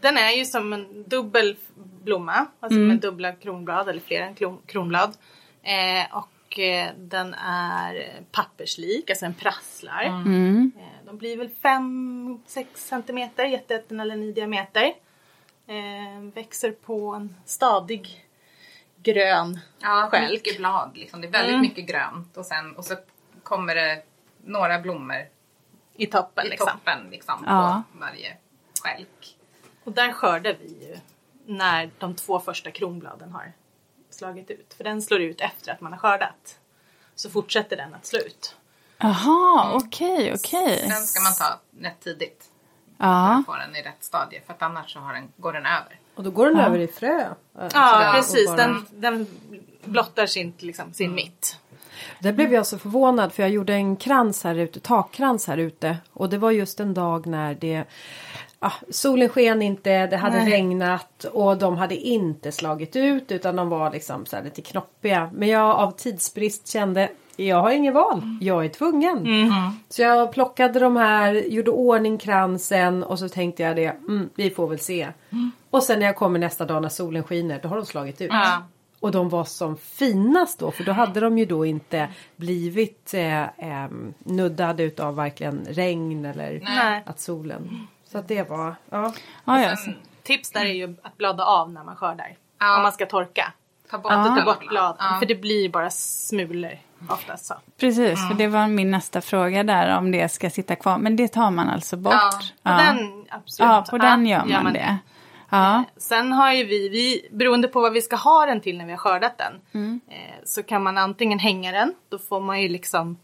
[0.00, 1.56] Den är ju som en dubbel
[2.04, 2.46] blomma.
[2.60, 4.34] Alltså med dubbla kronblad eller flera
[4.66, 5.14] kronblad.
[5.62, 10.04] Eh, och eh, den är papperslik, alltså den prasslar.
[10.04, 10.12] Eh,
[11.06, 14.92] de blir väl 5-6 centimeter, jätteätten i diameter.
[15.70, 18.26] Eh, växer på en stadig
[18.96, 20.30] grön Ja, skälk.
[20.30, 20.90] mycket blad.
[20.94, 21.20] Liksom.
[21.20, 22.36] Det är väldigt mycket grönt.
[22.36, 22.96] Och, sen, och så
[23.42, 24.02] kommer det
[24.44, 25.26] några blommor
[25.96, 26.46] i toppen.
[26.46, 26.68] i liksom.
[26.68, 27.82] toppen liksom, Ja.
[27.92, 28.36] på varje
[28.82, 29.36] skälk.
[29.84, 30.98] Och där skördar vi ju
[31.46, 33.52] när de två första kronbladen har
[34.10, 34.74] slagit ut.
[34.74, 36.58] För den slår ut efter att man har skördat.
[37.14, 38.56] Så fortsätter den att slå ut.
[38.98, 40.84] Jaha, okej, okej.
[40.88, 42.49] Den ska man ta rätt tidigt.
[43.00, 44.40] För Ja, att få den i rätt stadie.
[44.46, 45.98] För att annars så har den, går den över.
[46.14, 47.20] Och då går den över i frö.
[47.20, 48.46] eh, Ja, precis.
[48.46, 49.26] bara- Den, den
[49.84, 51.58] blottar sin, liksom, sin mitt.
[52.18, 55.96] Där blev jag så förvånad för jag gjorde en krans här ute, takkrans här ute.
[56.12, 57.84] Och det var just en dag när det
[58.58, 60.50] ah, solen sken inte, det hade Nej.
[60.52, 65.30] regnat och de hade inte slagit ut utan de var liksom så här lite knoppiga.
[65.34, 67.08] Men jag av tidsbrist kände
[67.46, 69.26] jag har ingen val, jag är tvungen.
[69.88, 74.50] Så jag plockade de här, gjorde ordning kransen och så tänkte jag det, mm, vi
[74.50, 75.08] får väl se.
[75.70, 78.30] Och sen när jag kommer nästa dag när solen skiner, då har de slagit ut.
[78.32, 78.62] Ja.
[79.00, 83.42] Och de var som finast då för då hade de ju då inte blivit eh,
[83.42, 87.02] eh, nuddade utav varken regn eller Nej.
[87.06, 87.86] att solen.
[88.04, 89.12] Så att det var, ja.
[89.44, 89.76] ja, ja.
[89.76, 92.36] Sen, tips där är ju att blada av när man skördar.
[92.58, 92.76] Ja.
[92.76, 93.52] Om man ska torka.
[93.90, 94.96] Ta bort, Att ta bort blad.
[94.98, 95.16] Ja.
[95.18, 97.54] För det blir bara smulor oftast så.
[97.80, 98.28] precis.
[98.28, 100.98] För det var min nästa fråga där om det ska sitta kvar.
[100.98, 102.14] Men det tar man alltså bort.
[102.14, 102.30] Ja,
[102.62, 103.68] På den, absolut.
[103.68, 104.98] Ja, på den gör man det.
[105.50, 105.84] Ja.
[105.96, 108.90] Sen har ju vi, vi, beroende på vad vi ska ha den till när vi
[108.90, 109.60] har skördat den,
[110.08, 113.18] eh, så kan man antingen hänga den, då får man ju liksom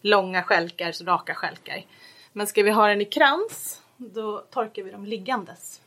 [0.00, 1.84] långa skälkar, så raka skälkar.
[2.32, 5.80] Men ska vi ha den i krans, då torkar vi dem liggandes.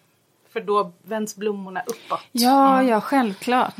[0.53, 2.21] För då vänds blommorna uppåt.
[2.31, 3.75] Ja, ja, självklart.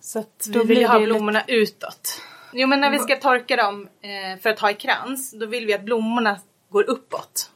[0.00, 2.20] Så att Då vi vill ju ha blommorna utåt.
[2.56, 5.66] Jo men när vi ska torka dem eh, för att ha i krans, då vill
[5.66, 7.50] vi att blommorna går uppåt.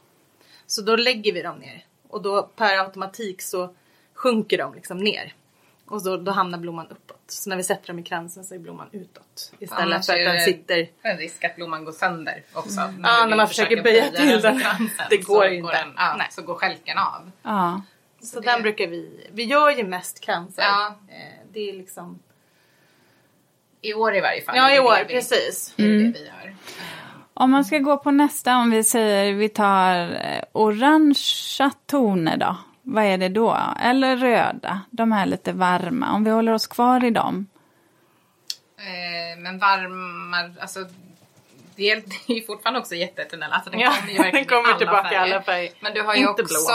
[0.67, 1.85] Så då lägger vi dem ner.
[2.09, 3.75] Och då per automatik så
[4.13, 5.33] sjunker de liksom ner.
[5.85, 7.21] Och så, då hamnar blomman uppåt.
[7.27, 9.53] Så när vi sätter dem i kransen så är blomman utåt.
[9.59, 10.89] Istället Annars för att den sitter...
[11.01, 12.79] en risk att blomman går sönder också.
[12.81, 13.01] Mm.
[13.03, 14.59] Ja, när man försöker böja till den.
[14.59, 15.71] kransen Det går så inte.
[15.73, 16.27] den, ja, Nej.
[16.31, 17.31] så går skälken av.
[17.43, 17.81] Ja.
[18.21, 19.27] Så, det- den brukar vi...
[19.31, 20.63] Vi gör ju mest kransar.
[20.63, 20.95] Ja.
[21.09, 22.19] Eh, det är liksom...
[23.81, 24.55] I år i varje fall.
[24.57, 25.73] Ja Det i det år, vi- precis.
[25.75, 26.11] Det är Mm.
[26.11, 26.55] det vi gör.
[27.33, 32.57] Om man ska gå på nästa, om vi säger vi tar eh, orangea toner då.
[32.81, 33.57] Vad är det då?
[33.81, 36.11] Eller röda, de här lite varma.
[36.13, 37.47] Om vi håller oss kvar i dem.
[38.77, 40.79] Eh, men varmar, alltså
[41.75, 41.95] det är,
[42.27, 43.51] det ju fortfarande också jätteeternell.
[43.51, 45.33] Alltså den Ja, kommer ju verkligen den kommer i alla tillbaka i färger.
[45.33, 45.71] alla färger.
[45.79, 46.73] Men du har ju Inte också blå.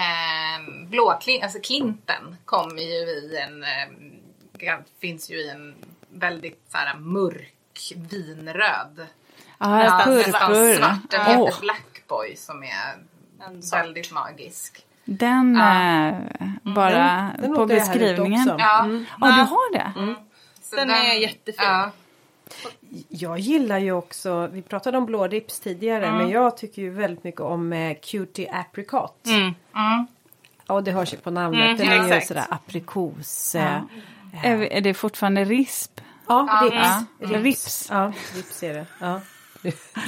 [0.00, 5.74] eh, blåklint, alltså klinten kommer ju i en, eh, finns ju i en
[6.18, 9.06] väldigt så här, mörk vinröd.
[9.58, 10.74] Ja, Nästan- nästan purpur.
[10.76, 11.10] svart.
[11.10, 12.94] Den heter Blackboy som är
[13.46, 14.86] En väldigt magisk.
[15.04, 16.08] den Ja.
[16.08, 16.14] eh,
[16.62, 18.46] bara Den på jag här ute beskrivningen.
[18.58, 18.86] Ja,
[19.20, 20.14] Ja, du har det?
[20.62, 21.64] så Den är jättefin.
[21.64, 21.90] Ja,
[23.08, 27.24] Jag gillar ju också, vi pratade om blå rips tidigare, men jag tycker ju väldigt
[27.24, 29.26] mycket om eh, Cutie Apricot.
[29.26, 29.54] Mm.
[30.66, 31.60] Ja, det hörs ju på namnet.
[31.64, 33.54] Mm, Den är ju sådär aprikos.
[33.54, 33.80] eh,
[34.42, 36.00] Är, är det fortfarande risp?
[36.28, 36.76] Ja, rips.
[37.18, 37.44] Ja, rips.
[37.44, 37.88] rips.
[37.90, 38.86] Ja, rips är det.
[39.00, 39.20] Ja.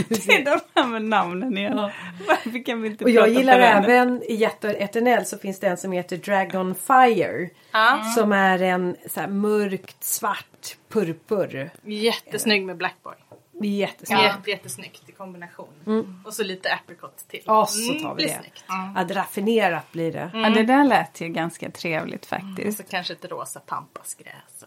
[0.08, 1.90] Det är de här med namnen igen.
[2.28, 5.76] Varför kan vi inte Och jag gillar även i Jätte Eternell så finns det en
[5.76, 7.50] som heter Dragon Fire.
[7.72, 8.02] Ja.
[8.14, 11.70] Som är en så här mörkt svart purpur.
[11.84, 13.14] Jättesnygg med Blackboy.
[13.62, 14.20] Jättesnygg.
[14.20, 16.22] Jätte, jättesnyggt i kombination.
[16.26, 17.42] Och så lite apricot till.
[17.46, 18.40] Ja, så tar vi Mm, det.
[18.42, 18.64] snyggt.
[18.68, 20.30] Ja, raffinerat blir det.
[20.34, 22.78] Ja, det där lät ju ganska trevligt Och faktiskt.
[22.78, 24.64] så kanske ett rosa pampasgräs.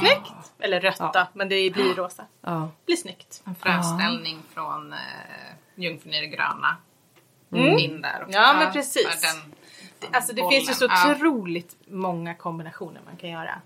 [0.00, 0.52] Snyggt!
[0.58, 2.24] Eller rötta, men det blir rosa.
[2.40, 2.70] Ja.
[2.86, 3.42] blir snyggt.
[3.46, 4.98] en fröställning från eh,
[5.74, 6.76] Jungfrun i det gröna.
[7.78, 8.38] In där också.
[8.38, 9.06] Ja, men precis.
[9.08, 9.54] För Den,
[10.12, 10.58] Alltså det bollen.
[10.60, 13.60] finns ju så otroligt många kombinationer man kan göra.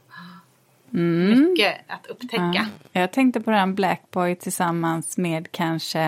[0.92, 1.40] Mm.
[1.51, 2.53] Mycket att upptäcka.
[2.92, 3.01] Ja.
[3.01, 6.01] Jag tänkte på den Blackboy tillsammans med kanske,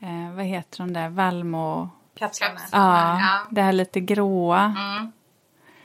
[0.00, 1.88] eh, vad heter de där, Valmo...
[2.18, 2.60] Kapslarna.
[2.72, 3.38] Ja, Ja.
[3.50, 4.74] det här lite gråa.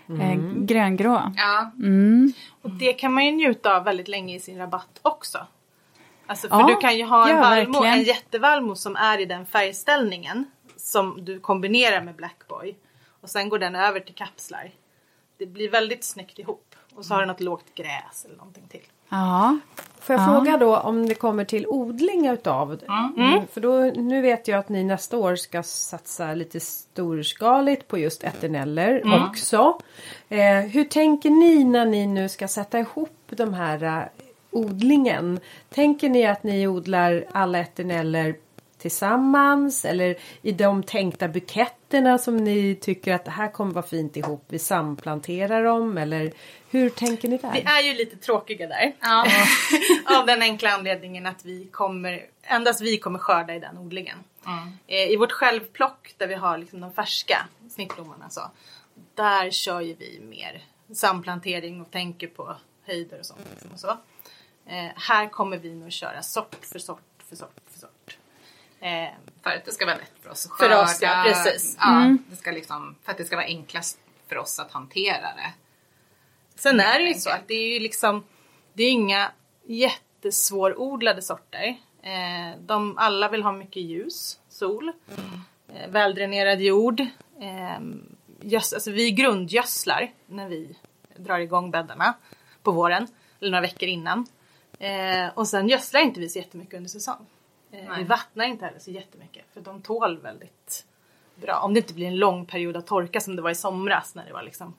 [0.10, 1.32] Eh, gröngrå.
[1.36, 2.34] Ja, Mm.
[2.62, 5.48] Och det kan man ju njuta av väldigt länge i sin rabatt också.
[6.26, 9.26] Alltså för Ja, du kan ju ha en ja, valmo, en jättevalmo som är i
[9.26, 10.46] den färgställningen.
[10.78, 12.76] Som du kombinerar med Blackboy.
[13.22, 14.72] Och sen går den över till kapslar.
[15.38, 16.76] Det blir väldigt snyggt ihop.
[16.96, 18.86] Och så har du något lågt gräs eller någonting till.
[19.10, 19.58] Ja,
[20.00, 20.34] Får jag Ja.
[20.34, 22.80] fråga då om det kommer till odling utav
[23.18, 23.48] mm.
[23.54, 28.24] För då, nu vet jag att ni nästa år ska satsa lite storskaligt på just
[28.24, 29.80] eterneller också.
[30.30, 34.04] Eh, hur tänker ni när ni nu ska sätta ihop de här eh,
[34.52, 35.40] odlingen?
[35.70, 38.36] Tänker ni att ni odlar alla eterneller
[38.80, 44.18] tillsammans eller i de tänkta buketterna som ni tycker att det här kommer vara fint
[44.18, 44.46] ihop?
[44.48, 46.34] Vi samplanterar dem eller
[46.70, 47.52] hur tänker ni där?
[47.52, 48.96] Vi är ju lite tråkiga där.
[49.02, 49.26] ja.
[50.20, 54.18] Av den enkla anledningen att vi kommer, endast vi kommer skörda i den odlingen.
[54.46, 54.78] Mm.
[55.10, 58.42] I vårt självplock där vi har liksom de färska snittblommorna så.
[59.16, 60.64] Där kör ju vi mer
[60.94, 63.48] samplantering och tänker på höjder och sånt.
[63.52, 63.98] Liksom och så.
[64.66, 67.69] Eh, här kommer vi nog köra sort för sort för sort.
[68.80, 69.10] Eh,
[69.44, 70.82] För att det ska vara lätt för oss att För skörda.
[70.84, 71.78] oss, ja, precis.
[71.80, 75.54] Ja, det ska liksom, för att det ska vara enklast för oss att hantera det.
[76.56, 78.24] Sen är det ju så att det är ju liksom
[78.74, 79.32] Det är inga
[79.66, 81.78] jättesvårodlade sorter.
[82.02, 84.92] Eh, de alla vill ha mycket ljus, sol,
[85.76, 87.00] eh, väldränerad jord.
[87.42, 87.80] Eh,
[88.42, 90.76] göds, alltså vi grundgödslar när vi
[91.18, 92.14] drar igång bäddarna
[92.64, 93.08] på våren
[93.42, 94.28] eller några veckor innan.
[94.80, 97.26] Eh, och sen gödslar inte vi så jättemycket under säsong.
[97.72, 98.04] Eh, vi Nej.
[98.04, 100.86] vattnar inte heller så jättemycket för de tål väldigt
[101.36, 101.60] bra.
[101.60, 104.26] Om det inte blir en lång period av torka som det var i somras när
[104.26, 104.74] det var liksom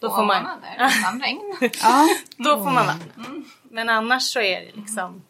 [0.00, 1.56] då får man, månader utan regn.
[1.82, 2.08] ja.
[2.36, 3.24] då får man vattna.
[3.62, 5.22] Men annars så är det liksom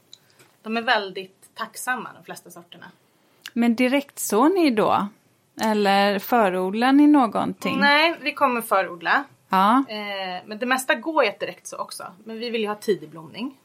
[0.63, 2.87] De är väldigt tacksamma de flesta sorterna.
[3.53, 5.09] Men direkt så ni då?
[5.61, 7.79] Eller förodlar ni någonting?
[7.81, 9.25] Nej, vi kommer förodla.
[9.49, 12.05] Ja, Eh, men det mesta går ju direkt så också.
[12.25, 13.59] Men vi vill ju ha tidig blomning.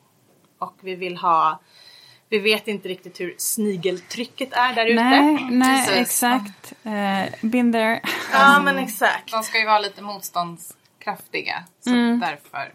[0.58, 1.60] Och vi vill ha
[2.32, 5.04] Vi vet inte riktigt hur snigeltrycket är där ute.
[5.04, 6.02] Nej, nej Precis.
[6.02, 6.74] exakt.
[6.86, 8.02] Uh, been there.
[8.34, 9.32] Ja men exakt.
[9.32, 11.64] De ska ju vara lite motståndskraftiga.
[11.80, 12.20] Så Mm.
[12.20, 12.74] därför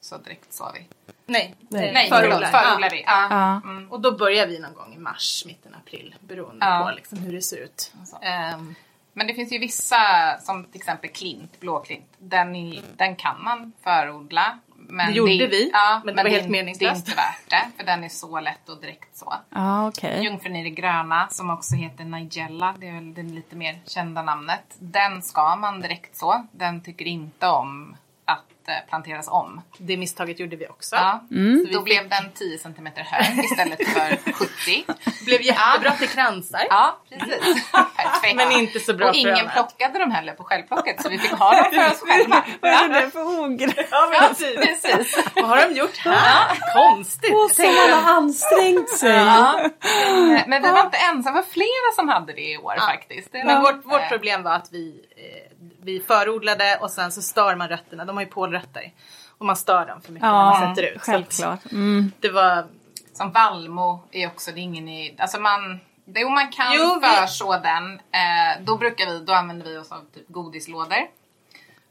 [0.00, 0.86] så direkt sa vi.
[1.26, 1.92] Nej, Nej.
[1.92, 2.30] Nej, förodlar.
[2.30, 3.02] förodlar, förodlar vi.
[3.06, 3.26] Ja.
[3.30, 3.70] Ja.
[3.70, 3.92] Mm.
[3.92, 6.14] Och då börjar vi någon gång i mars, mitten april.
[6.20, 6.84] Beroende Ja.
[6.90, 7.92] på liksom hur det ser ut.
[8.22, 8.74] Ehm,
[9.12, 9.98] Men det finns ju vissa,
[10.40, 12.06] som till exempel klint, blåklint.
[12.18, 14.58] Den, är, den kan man förodla.
[14.90, 17.06] Men Det gjorde är- vi, ja, men det var är- helt meningslöst.
[17.06, 19.34] Det är inte värt det, för den är så lätt och direkt så.
[19.50, 20.24] Ja, okej.
[20.24, 24.22] Jungfrun i det gröna, som också heter Nigella, det är väl det lite mer kända
[24.22, 24.64] namnet.
[24.78, 26.46] Den ska man direkt så.
[26.52, 27.96] Den tycker inte om
[28.68, 29.60] eh, planteras om.
[29.78, 30.96] det misstaget gjorde vi också.
[30.96, 31.24] Ja.
[31.30, 31.66] Mm.
[31.66, 34.84] Så då blev den 10 cm hög istället för 70.
[35.24, 36.60] Blev jättebra till kransar.
[36.68, 37.70] Ja, precis.
[37.96, 38.36] Perfekt.
[38.36, 39.52] Men inte så bra Och för ingen annat.
[39.52, 42.44] plockade dem heller på självplocket så vi fick ha dem för oss själva.
[42.60, 43.88] Vad är det för ogräs?
[43.90, 44.56] Ja, precis.
[44.56, 45.24] Precis.
[45.34, 46.58] Vad har de gjort här?
[46.74, 47.34] Konstigt.
[47.34, 49.10] Och som man har ansträngt sig.
[49.16, 49.70] Ja.
[50.46, 53.28] Men vi var inte ensamma, det var flera som hade det i år faktiskt.
[53.32, 55.00] Men vårt, vårt problem var att vi,
[55.80, 58.04] vi förodlade och sen så stör man rötterna.
[58.04, 58.92] De har ju pålrötter.
[59.38, 61.04] Och man stör dem för mycket när man Ja, sätter ut.
[61.04, 61.72] Så självklart.
[61.72, 62.12] Mm.
[62.20, 62.66] Det var...
[63.12, 67.26] Som vallmo är också, det är ingen i, alltså man, jo man kan Jo, vi-
[67.26, 67.94] förså den.
[67.94, 71.06] Eh, då brukar vi, då använder vi oss av typ godislådor.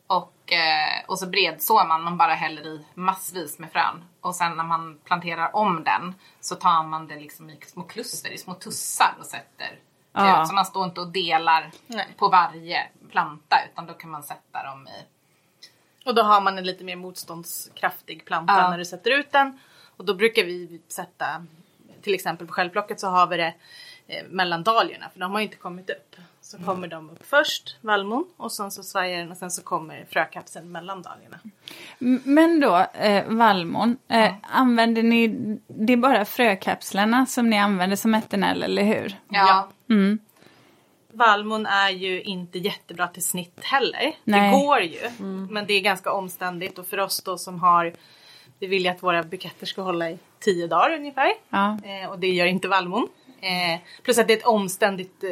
[0.07, 4.03] Och, eh, och så bredsår man, man bara häller i massvis med frön.
[4.21, 8.29] Och sen när man planterar om den så tar man det liksom i små kluster,
[8.29, 9.79] i små tussar och sätter
[10.25, 10.41] Ja.
[10.41, 10.47] ut.
[10.47, 12.07] Så man står inte och delar Nej.
[12.17, 15.05] på varje planta utan då kan man sätta dem i
[16.05, 18.69] Och då har man en lite mer motståndskraftig planta Ja.
[18.69, 19.59] när du sätter ut den.
[19.97, 21.45] Och då brukar vi sätta,
[22.01, 23.53] till exempel på självplocket så har vi det
[24.07, 26.15] eh, mellan dahliorna för de har ju inte kommit upp.
[26.51, 30.05] Så kommer de upp först, vallmon, och sen så svajar den och sen så kommer
[30.09, 31.39] frökapseln mellan dahliorna.
[32.01, 35.27] M- Men då, eh, vallmon, eh, använder ni,
[35.67, 39.19] det är bara frökapslarna som ni använder som etanol, eller hur?
[39.29, 39.69] Ja.
[39.89, 40.19] Mm.
[41.11, 44.13] Vallmon är ju inte jättebra till snitt heller.
[44.23, 44.51] Nej.
[44.51, 45.09] Det går ju,
[45.49, 47.93] men det är ganska omständigt och för oss då som har
[48.59, 51.31] vi vill ju att våra buketter ska hålla i tio dagar ungefär.
[51.49, 51.77] Ja.
[51.83, 53.07] Eh, och det gör inte vallmon.
[53.41, 55.29] Eh, plus att det är ett omständigt eh,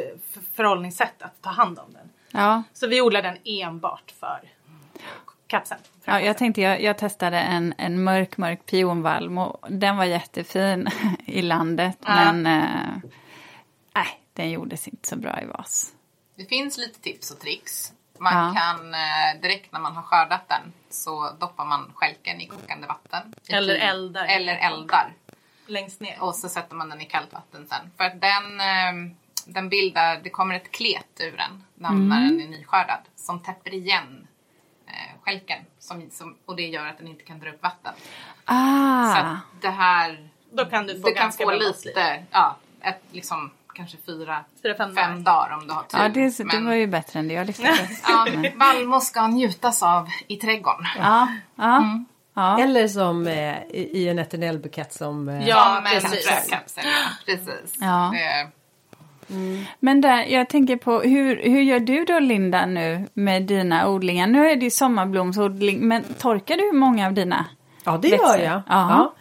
[0.54, 2.10] förhållningssätt att ta hand om den.
[2.30, 2.62] Ja.
[2.72, 4.40] Så vi odlar den enbart för
[5.46, 5.80] kapseln.
[6.04, 10.04] För Ja, jag tänkte, jag, jag testade en, en mörk, mörk pionvalm och den var
[10.04, 10.88] jättefin
[11.26, 11.98] i landet.
[12.06, 12.32] Ja.
[12.32, 13.10] Men eh,
[13.94, 15.92] nej, den gjordes inte så bra i vas.
[16.34, 17.92] Det finns lite tips och tricks.
[18.18, 18.60] Man Ja.
[18.60, 23.34] kan eh, direkt när man har skördat den så doppar man stjälken i kokande vatten.
[23.48, 23.82] I Eller tid.
[23.82, 24.24] eldar.
[24.24, 25.12] Eller eldar.
[25.66, 26.16] Längst ner.
[26.22, 27.90] Och så sätter man den i kallt vatten sen.
[27.96, 29.12] För att den, eh,
[29.46, 32.98] den bildar, det kommer ett klet ur den när, när den är nyskördad.
[33.16, 34.26] Som täpper igen
[34.86, 35.58] eh, stjälken.
[35.78, 37.92] Som, som, och det gör att den inte kan dra upp vatten.
[37.98, 38.12] Så
[38.44, 43.50] Ah, att det här, Då kan du få det kan få lite, ja, ett, liksom
[43.74, 45.98] kanske fyra, Fyra, fem fem dagar om du har tur.
[45.98, 48.02] ja, det, det Men- var ju bättre än det jag lyckades.
[48.08, 50.86] Ja, vallmo ska njutas av i trädgården.
[50.98, 51.84] Ja, ja,
[52.36, 52.60] ja.
[52.62, 55.28] Eller som eh, i i en eternellbukett som...
[55.28, 56.26] Eh, Ja, Som en precis.
[56.28, 56.84] frökapsel.
[56.84, 56.92] ja.
[57.26, 57.76] Precis.
[57.80, 58.12] Ja.
[58.14, 58.50] Det,
[59.80, 64.26] Men där, jag tänker på, hur, hur gör du då Linda nu med dina odlingar?
[64.26, 67.44] Nu är det ju sommarblomsodling, men torkar du många av dina?
[67.84, 68.38] Ja, det växer.
[68.38, 68.62] gör jag.
[68.68, 69.14] Ja.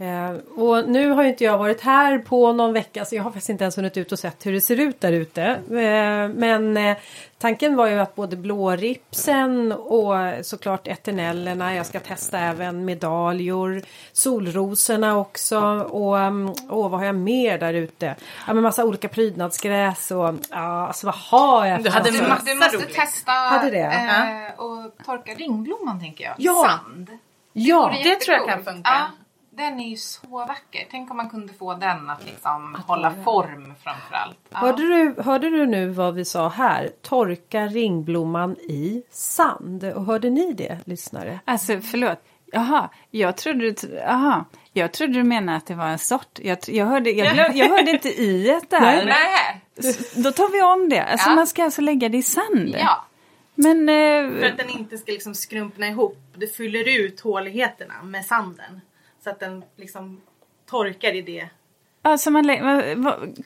[0.00, 0.30] Eh,
[0.62, 3.48] och nu har ju inte jag varit här på någon vecka så jag har faktiskt
[3.48, 5.42] inte ens hunnit ut och sett hur det ser ut där ute.
[5.70, 6.96] Eh, men eh,
[7.38, 13.82] tanken var ju att både blåripsen och såklart eternellerna, jag ska testa även medaljor,
[14.12, 15.58] solrosorna också
[15.90, 18.16] och um, åh, vad har jag mer där ute?
[18.46, 21.82] Ja men massa olika prydnadsgräs och ja, alltså vad har jag?
[21.82, 22.94] Du hade massa- du, massa du måste roligt.
[22.94, 23.80] testa Hade det?
[24.56, 26.34] eh, och torka ringblomman tänker jag.
[26.38, 26.80] Ja.
[26.84, 27.10] Sand.
[27.52, 28.90] Ja, vore det tror jag kan funka.
[28.90, 29.06] Ja,
[29.50, 30.86] den är ju så vacker.
[30.90, 34.38] Tänk om man kunde få den att liksom hålla form framförallt.
[34.50, 34.58] Ja.
[34.58, 36.90] Hörde du, hörde du nu vad vi sa här?
[37.02, 39.84] Torka ringblomman i sand.
[39.84, 41.40] Och hörde ni det, lyssnare?
[41.44, 45.98] Alltså förlåt, jaha, jag trodde du, jaha, jag trodde du menade att det var en
[45.98, 46.38] sort.
[46.38, 49.04] Jag, jag, hörde, jag, glöm, jag hörde inte i där.
[49.04, 49.60] Nej.
[50.14, 51.04] Då tar vi om det.
[51.04, 51.34] Alltså Ja.
[51.34, 52.74] man ska alltså lägga det i sand.
[52.78, 53.04] Ja.
[53.54, 56.18] Men, För eh, att den inte ska liksom skrumpna ihop.
[56.34, 58.80] Du fyller ut håligheterna med sanden.
[59.24, 60.20] Så att den liksom
[60.70, 61.48] torkar i det.
[62.02, 62.44] alltså man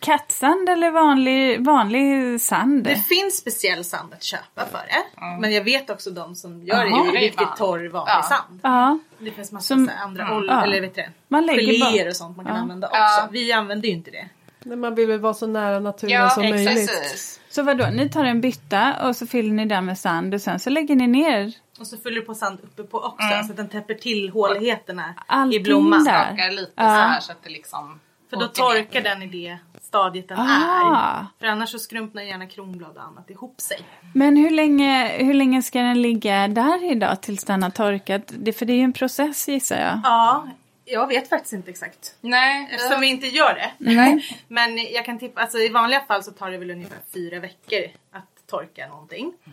[0.00, 2.84] kattsand eller vanlig, vanlig sand?
[2.84, 5.20] Det finns speciell sand att köpa för det.
[5.40, 7.12] Men jag vet också de som gör Jaha.
[7.12, 8.22] det i riktigt torr vanlig Ja.
[8.22, 8.60] sand.
[8.62, 10.62] Ja, Det finns massa Som- andra olja, ja.
[10.64, 12.60] eller vet du, Man lägger geléer och sånt man kan Ja.
[12.62, 12.98] använda också.
[12.98, 13.28] Ja.
[13.32, 14.28] Vi använder ju inte det.
[14.66, 16.68] Men man vill väl vara så nära naturen Ja, som möjligt.
[16.68, 17.40] precis.
[17.50, 20.58] så vadå, ni tar en bytta och så fyller ni den med sand och sen
[20.58, 23.56] så lägger ni ner Och så fyller du på sand uppe på också så att
[23.56, 26.04] den täpper till håligheterna i allting blomman.
[26.04, 26.50] där.
[26.50, 26.82] Lite Ja.
[26.82, 28.00] så här så att det liksom...
[28.30, 31.20] För då torkar den i det stadiet den Ah.
[31.20, 31.26] är.
[31.40, 33.78] För annars så skrumpnar gärna kronblad och annat ihop sig.
[34.14, 38.22] Men hur länge, hur länge ska den ligga där idag tills den har torkat?
[38.38, 40.00] Det, för det är ju en process gissar jag.
[40.04, 40.48] Ja,
[40.84, 42.14] jag vet faktiskt inte exakt.
[42.20, 43.70] Nej, Eftersom vi inte gör det.
[43.78, 44.24] Nej.
[44.48, 47.82] Men jag kan tippa, alltså i vanliga fall så tar det väl ungefär fyra veckor
[48.12, 49.32] att torka någonting.
[49.46, 49.52] Ehm,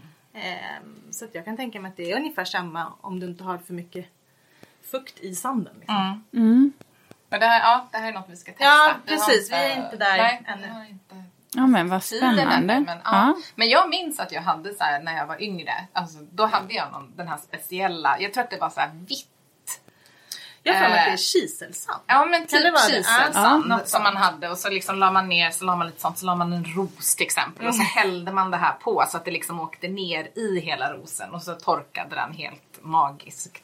[1.12, 3.58] så att jag kan tänka mig att det är ungefär samma om du inte har
[3.58, 4.06] för mycket
[4.92, 5.76] fukt i sanden.
[5.80, 6.24] Liksom.
[6.34, 6.74] Mm.
[7.30, 8.66] Men det här, ja, det här är något vi ska testa.
[8.66, 9.52] Ja, precis.
[9.52, 10.68] Vi är inte där nej, ännu.
[10.68, 12.80] vi har inte Ja men vad spännande.
[12.80, 13.02] Men, ja.
[13.04, 13.36] Ja.
[13.56, 15.74] men jag minns att jag hade så här när jag var yngre.
[15.94, 18.92] Alltså, då hade jag någon, den här speciella, jag tror att det var så här
[18.94, 19.28] vitt.
[20.64, 21.14] Jag har för mig att det Eh.
[21.14, 22.02] är kiselsand.
[22.08, 25.52] Ja men typ kiselsand Ja, något som man hade och så liksom la man ner
[25.52, 28.32] så la man lite sånt så la man en ros till exempel och så hällde
[28.32, 31.54] man det här på så att det liksom åkte ner i hela rosen och så
[31.54, 33.58] torkade den helt magiskt.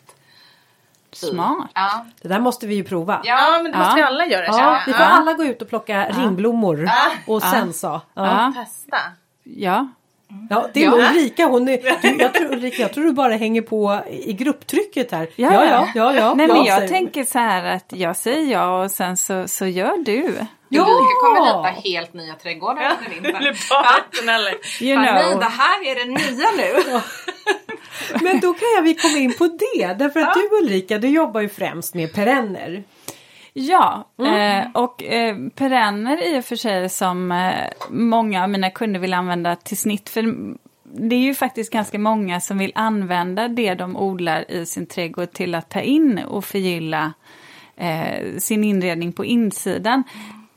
[1.11, 1.69] Smart.
[1.73, 2.05] Ja.
[2.21, 3.21] Det där måste vi ju prova.
[3.23, 3.95] Ja, men det måste Ja.
[3.95, 6.89] vi alla göra Ja, vi får alla gå ut och plocka ringblommor
[7.27, 7.87] och sen så.
[7.87, 8.01] Ja.
[8.53, 8.53] Ja.
[8.65, 8.97] Testa.
[9.43, 9.87] Ja.
[10.49, 13.61] Ja, det är Ulrika, hon är, du, jag, tror, Ulrika, jag tror du bara hänger
[13.61, 15.29] på i grupptrycket här.
[15.35, 16.13] Ja, ja, ja.
[16.15, 19.47] ja, Nej men ja, jag tänker så här att jag säger ja och sen så,
[19.47, 20.35] så gör du.
[20.69, 20.81] Ja!
[20.81, 24.29] Ulrika kommer rita helt nya trädgårdar under vintern.
[24.29, 24.53] Eller.
[24.81, 27.01] You Nej, det här är det nya nu.
[28.21, 29.93] Men då kan jag vi komma in på det.
[29.93, 32.83] Därför att du Ulrika, du jobbar ju främst med perenner.
[33.59, 38.99] Ja, eh, och eh, perenner i och för sig som eh, många av mina kunder
[38.99, 40.09] vill använda till snitt.
[40.09, 40.33] För
[40.83, 45.31] det är ju faktiskt ganska många som vill använda det de odlar i sin trädgård
[45.31, 47.13] till att ta in och förgylla
[47.75, 50.03] eh, sin inredning på insidan.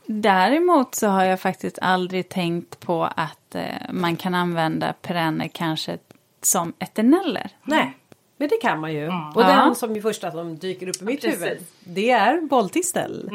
[0.05, 5.97] Däremot så har jag faktiskt aldrig tänkt på att eh, man kan använda perenner kanske
[6.41, 7.49] som eterneller.
[7.63, 7.93] Nej,
[8.41, 9.07] men det kan man ju.
[9.07, 9.47] Och Ja.
[9.47, 11.41] den som i första som dyker upp i mitt precis.
[11.41, 11.65] huvud.
[11.79, 13.29] Det är bolltistel.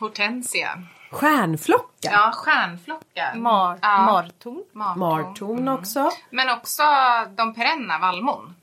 [0.00, 0.68] Hortensia.
[1.10, 2.08] Stjärnflocka.
[2.12, 3.34] Ja, stjärnflockar.
[3.36, 3.98] Mar, Ja.
[4.02, 4.62] Martorn.
[4.72, 4.98] Martorn.
[4.98, 6.10] Martorn också.
[6.30, 6.82] Men också
[7.36, 8.54] de perenna vallmon.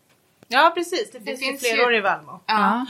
[0.48, 2.40] Ja precis, det finns, finns ju ju- flerårig vallmo.
[2.46, 2.86] Ja.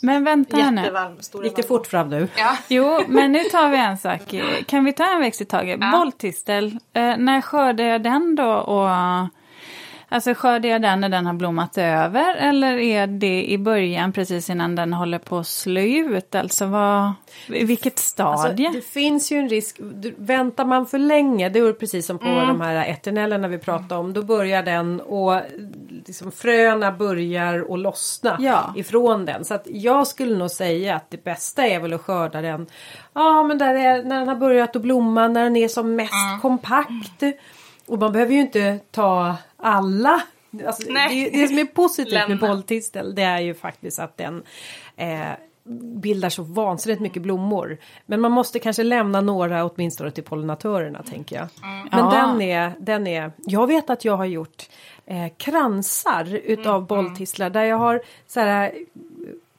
[0.00, 1.44] Men vänta här nu.
[1.44, 2.28] Gick det fort fram nu?
[2.36, 2.56] Ja.
[2.68, 4.20] Jo, men nu tar vi en sak.
[4.66, 5.78] Kan vi ta en växt i taget?
[5.80, 5.90] Ja.
[5.90, 8.52] Bolltistel, eh, när skördar jag den då?
[8.54, 8.88] Och,
[10.14, 12.34] alltså skördar jag den när den har blommat över?
[12.36, 16.34] Eller är det i början precis innan den håller på att slå ut?
[16.34, 17.12] Alltså vad,
[17.48, 18.70] i vilket Alltså, stadie?
[18.74, 19.76] det finns ju en risk.
[20.16, 24.12] Väntar man för länge, det är precis som på de här eternellerna vi pratade om.
[24.12, 25.40] Då börjar den och
[26.06, 28.72] liksom fröna börjar att lossna Ja.
[28.76, 29.44] ifrån den.
[29.44, 32.66] Så att jag skulle nog säga att det bästa är väl att skörda den.
[33.14, 36.12] Ja men där är, när den har börjat att blomma, när den är som mest
[36.42, 37.22] kompakt.
[37.86, 40.22] Och man behöver ju inte ta alla.
[40.66, 41.30] Alltså, Nej.
[41.32, 44.42] det, det som är positivt med bolltistel det är ju faktiskt att den
[44.96, 45.28] eh,
[46.02, 47.78] bildar så vansinnigt mycket blommor.
[48.06, 51.48] Men man måste kanske lämna några åtminstone till pollinatörerna tänker jag.
[51.62, 52.10] Men Ja.
[52.10, 54.68] den, är, den är, jag vet att jag har gjort
[55.06, 58.72] eh, kransar utav bolltistlar där jag har så här,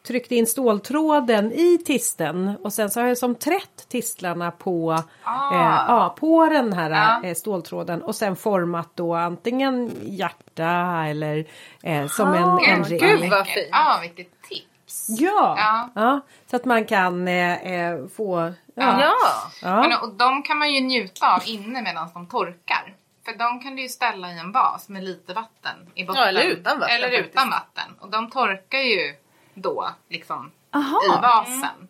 [0.07, 5.53] tryckt in ståltråden i tisten och sen så har jag som trätt tistlarna på, Ah.
[5.53, 7.29] eh, ja, på den här Ja.
[7.29, 11.45] eh, ståltråden och sen format då antingen hjärta eller
[11.83, 13.29] eh, som en, en gud ring.
[13.29, 13.67] vad fint.
[13.71, 15.05] Ja, vilket tips.
[15.19, 15.89] Ja, Ja.
[15.95, 16.19] ja.
[16.49, 19.01] så att man kan eh, eh, få ja.
[19.01, 19.13] Ja.
[19.61, 19.81] Ja.
[19.81, 22.93] Men, och de kan man ju njuta av inne medan de torkar.
[23.25, 26.21] För de kan du ju ställa i en vas med lite vatten i botten.
[26.23, 27.83] Ja, eller utan vatten Eller utan vatten.
[27.99, 29.15] Och de torkar ju
[29.55, 30.99] då liksom Aha.
[31.05, 31.87] i vasen.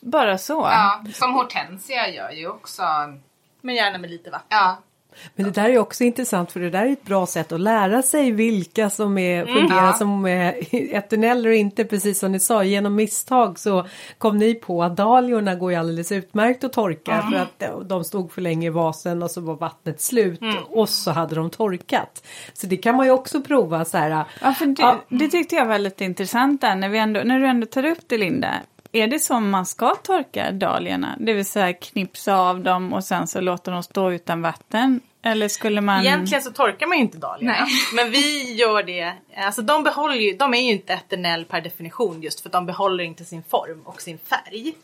[0.00, 0.68] Bara så?
[0.70, 2.82] Ja, som hortensia gör ju också.
[3.60, 4.46] Men gärna med lite vatten.
[4.50, 4.76] Ja,
[5.34, 8.02] Men det där är också intressant för det där är ett bra sätt att lära
[8.02, 9.84] sig vilka som är, fungerar Mm.
[9.86, 9.92] Ja.
[9.92, 10.26] som
[10.70, 11.84] eterneller och inte.
[11.84, 13.86] Precis som ni sa, genom misstag så
[14.18, 17.32] kom ni på att dahliorna går ju alldeles utmärkt att torka Mm.
[17.32, 20.56] för att de- de stod för länge i vasen och så var vattnet slut Mm.
[20.68, 22.24] och så hade de torkat.
[22.52, 24.24] Så det kan man ju också prova så här.
[24.42, 24.96] Ja, för det, Ja.
[25.08, 27.98] det tyckte jag var lite intressant där, när, vi ändå, när du ändå tar upp
[28.06, 28.48] det Linda.
[28.92, 31.16] Är det så man ska torka dahliorna?
[31.18, 35.00] Det vill säga knipsa av dem och sen så låter dem stå utan vatten?
[35.22, 36.00] Eller skulle man...
[36.00, 37.66] Egentligen så torkar man ju inte dahliorna.
[37.94, 39.14] Men vi gör det.
[39.36, 42.66] Alltså de behåller ju, de är ju inte eternell per definition just för att de
[42.66, 44.74] behåller inte sin form och sin färg.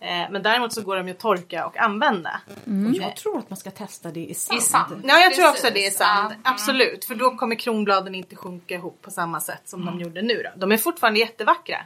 [0.00, 2.40] Eh, men däremot så går de ju att torka och använda.
[2.64, 4.58] Och jag tror att man ska testa det i sand.
[4.58, 5.04] i sand.
[5.04, 5.74] Ja, jag tror också Precis.
[5.74, 6.34] det är sant.
[6.44, 6.50] Ja.
[6.50, 7.04] Absolut.
[7.04, 10.50] För då kommer kronbladen inte sjunka ihop på samma sätt som de gjorde nu då.
[10.56, 11.78] De är fortfarande jättevackra.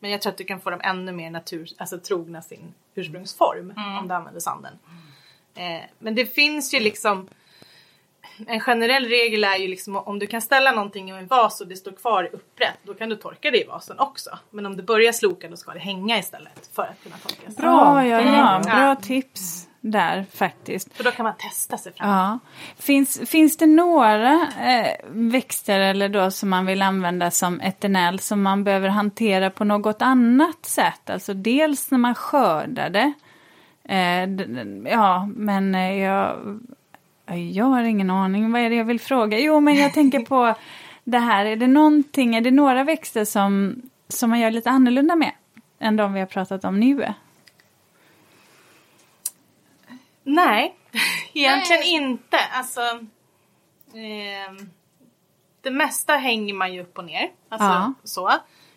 [0.00, 3.72] Men jag tror att du kan få dem ännu mer natur, alltså trogna sin ursprungsform
[4.00, 4.78] om du använder sanden.
[5.54, 7.28] Eh, men det finns ju liksom
[8.46, 11.66] en generell regel är ju liksom om du kan ställa någonting i en vas och
[11.66, 14.38] det står kvar upprätt då kan du torka det i vasen också.
[14.50, 17.56] Men om det börjar sloka då ska det hänga istället för att kunna torkas.
[17.56, 20.96] Bra, ja, ja, bra tips där faktiskt.
[20.96, 22.08] För då kan man testa sig fram.
[22.08, 22.38] Ja.
[22.76, 28.42] Finns, finns det några eh, växter eller då som man vill använda som eternell som
[28.42, 31.10] man behöver hantera på något annat sätt?
[31.10, 33.12] Alltså dels när man skördar det.
[33.84, 34.28] Eh,
[34.92, 36.36] ja, men eh, jag,
[37.36, 38.52] jag har ingen aning.
[38.52, 39.38] Vad är det jag vill fråga?
[39.38, 40.54] Jo, men jag tänker på
[41.04, 41.44] det här.
[41.44, 45.32] Är det någonting, är det några växter som, som man gör lite annorlunda med?
[45.78, 47.14] Än de vi har pratat om nu?
[50.22, 50.74] Nej,
[51.32, 51.94] egentligen Nej.
[51.94, 52.36] inte.
[52.52, 52.80] Alltså,
[53.94, 54.70] ehm,
[55.60, 57.30] det mesta hänger man ju upp och ner.
[57.48, 57.92] Alltså, Ja.
[58.04, 58.28] så.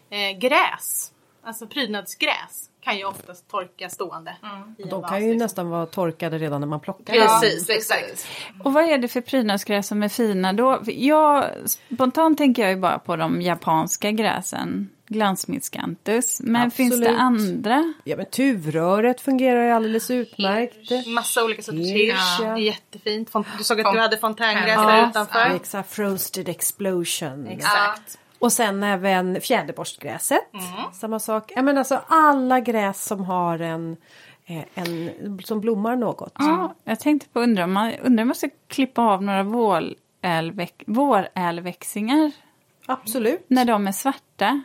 [0.09, 1.11] Eh, gräs,
[1.43, 4.35] alltså prydnadsgräs kan ju oftast torka stående.
[4.77, 5.37] en De kan ju liksom.
[5.45, 7.15] nästan vara torkade redan när man plockar.
[7.15, 8.27] Ja, Precis, exakt.
[8.63, 10.79] Och vad är det för prydnadsgräs som är fina då?
[10.85, 11.45] Jag,
[11.95, 14.89] spontant tänker jag ju bara på de japanska gräsen.
[15.07, 16.41] Glansmiscanthus.
[16.43, 17.19] Men finns det Absolut.
[17.19, 17.93] andra?
[18.03, 21.07] Ja men tuvröret fungerar ju alldeles utmärkt.
[21.07, 22.39] Massa olika sorters Hirsch, hirsch.
[22.41, 22.57] ja.
[22.57, 23.29] Jättefint.
[23.57, 24.81] Du såg att du hade fontängräs Ja.
[24.87, 25.09] där Ja.
[25.09, 25.55] utanför.
[25.55, 27.47] Exakt, frosted explosion.
[27.47, 28.17] Exakt.
[28.43, 30.53] Och sen även fjäderborstgräset.
[30.53, 30.93] Mm.
[30.93, 31.51] Samma sak.
[31.55, 33.97] Ja, men alltså alla gräs som har en,
[34.45, 36.33] eh, en som blommar något.
[36.39, 39.43] Ja, jag tänkte på undra om man, undrar om man ska klippa av några
[40.85, 42.31] vårälväxingar
[42.85, 43.45] Absolut.
[43.47, 44.61] när de är svarta.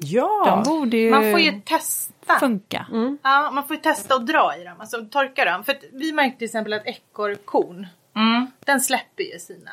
[0.00, 0.62] Ja.
[0.64, 2.38] De borde ju, Man får ju testa.
[2.40, 2.86] funka.
[3.22, 5.64] Ja, man får ju testa att dra i dem, alltså torka dem.
[5.64, 8.46] För vi märkte till exempel att ekorrkorn, Mm.
[8.64, 9.70] den släpper ju sina.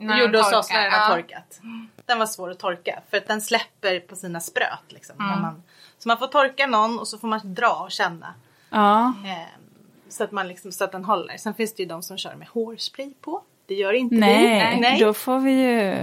[0.00, 1.60] Gjorde hos oss när den har torkat.
[2.06, 4.84] Den var svår att torka för att den släpper på sina spröt.
[4.92, 5.42] Liksom, Mm.
[5.42, 5.62] man,
[5.98, 8.34] så man får torka någon och så får man dra och känna.
[8.70, 9.46] Ja, Eh,
[10.08, 11.36] så, att man liksom, så att den håller.
[11.36, 13.42] Sen finns det ju de som kör med hårspray på.
[13.66, 14.80] Det gör inte nej, vi.
[14.80, 15.00] Nej.
[15.00, 15.96] då får vi ju...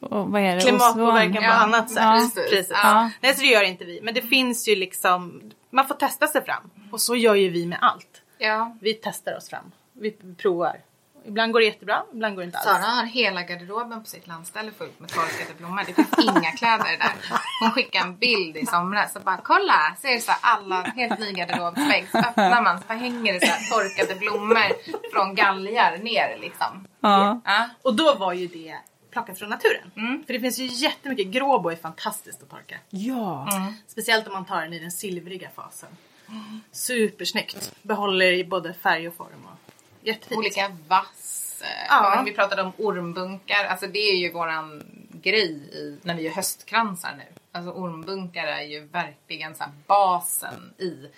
[0.00, 0.60] Och vad är det?
[0.60, 2.02] Klimatpåverkan på Ja, annat sätt.
[2.02, 2.70] ja, Precis.
[2.82, 3.10] Ja.
[3.20, 4.00] Nej, så det gör inte vi.
[4.02, 6.70] Men det finns ju liksom, man får testa sig fram.
[6.92, 8.22] Och så gör ju vi med allt.
[8.38, 8.76] Ja.
[8.80, 9.72] Vi testar oss fram.
[9.92, 10.76] Vi provar.
[11.24, 12.66] Ibland går det jättebra, ibland går det inte alls.
[12.66, 15.82] Sara har hela garderoben på sitt landställe fullt med torkade blommor.
[15.86, 17.12] Det finns inga kläder där.
[17.60, 19.96] Hon skickade en bild i somras och bara kolla!
[20.00, 22.08] Ser du så här, alla helt ny garderobsvägg.
[22.12, 24.72] Så öppnar man så bara hänger det så här torkade blommor
[25.12, 26.86] från galgar ner liksom.
[27.00, 27.40] Ja.
[27.44, 27.68] Ja.
[27.82, 28.76] Och då var ju det
[29.10, 29.90] plockat från naturen.
[29.96, 30.24] Mm.
[30.26, 32.76] För det finns ju jättemycket, gråbo är fantastiskt att torka.
[32.90, 33.48] Ja.
[33.86, 35.88] Speciellt om man tar den i den silvriga fasen.
[36.72, 37.74] Supersnyggt.
[37.82, 39.48] Behåller både färg och form.
[40.02, 40.38] Jättefint.
[40.38, 41.62] Olika vass.
[41.64, 42.22] eh, Ja.
[42.26, 43.64] vi pratade om ormbunkar.
[43.64, 44.82] Alltså det är ju våran
[45.22, 47.24] grej i, när vi gör höstkransar nu.
[47.52, 51.10] Alltså ormbunkar är ju verkligen så basen i.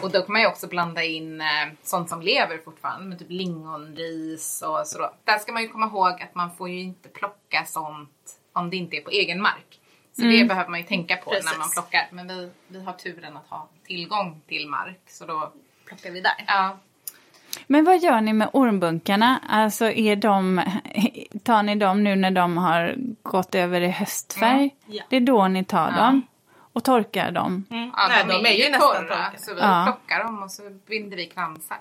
[0.00, 1.46] Och då kan man ju också blanda in eh,
[1.82, 3.06] sånt som lever fortfarande.
[3.06, 4.98] Med typ lingonris och så.
[4.98, 5.12] Då.
[5.24, 8.76] Där ska man ju komma ihåg att man får ju inte plocka sånt om det
[8.76, 9.80] inte är på egen mark.
[10.12, 11.50] Så det behöver man ju tänka på Precis.
[11.52, 12.08] när man plockar.
[12.10, 15.00] Men vi, vi har turen att ha tillgång till mark.
[15.06, 15.52] Så då,
[15.86, 16.44] plockar vi där.
[16.46, 16.78] ja.
[17.66, 19.40] Men vad gör ni med ormbunkarna?
[19.48, 20.62] Alltså är de,
[21.42, 24.54] tar ni dem nu när de har gått över i höstfärg?
[24.58, 25.02] Mm, ja.
[25.08, 26.22] Det är då ni tar dem
[26.72, 27.64] och torkar dem.
[27.70, 27.90] Mm.
[27.96, 29.38] Ja, Nej, de, är ju nästan torra torkade.
[29.38, 29.82] så vi Ja.
[29.86, 31.76] plockar dem och så binder vi kransar.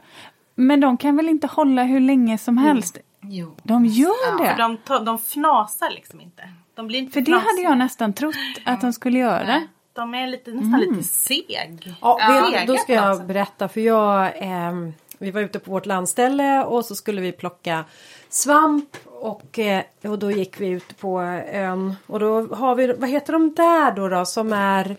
[0.55, 2.97] Men de kan väl inte hålla hur länge som helst?
[3.21, 3.55] Jo.
[3.63, 4.49] De gör Ja, det?
[4.49, 6.49] För de, to- de fnasar liksom inte.
[6.75, 7.49] De blir inte För det fnasiga.
[7.49, 9.61] hade jag nästan trott att de skulle göra.
[9.93, 10.91] De är lite, nästan Mm.
[10.95, 11.93] lite seg.
[12.01, 12.17] Ja,
[12.51, 12.63] Ja.
[12.67, 16.95] då ska jag berätta för jag ehm, Vi var ute på vårt landställe och så
[16.95, 17.85] skulle vi plocka
[18.29, 23.09] svamp och, eh, och då gick vi ut på ön och då har vi, vad
[23.09, 24.95] heter de där då, då som är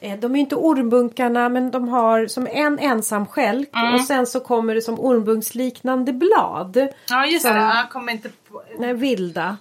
[0.00, 4.40] eh, de är inte ormbunkarna men de har som en ensam skälk och sen så
[4.40, 6.88] kommer det som ormbunksliknande blad.
[7.08, 8.62] Ja just Som- det, jag kommer inte på.
[8.78, 9.56] Nej, vilda.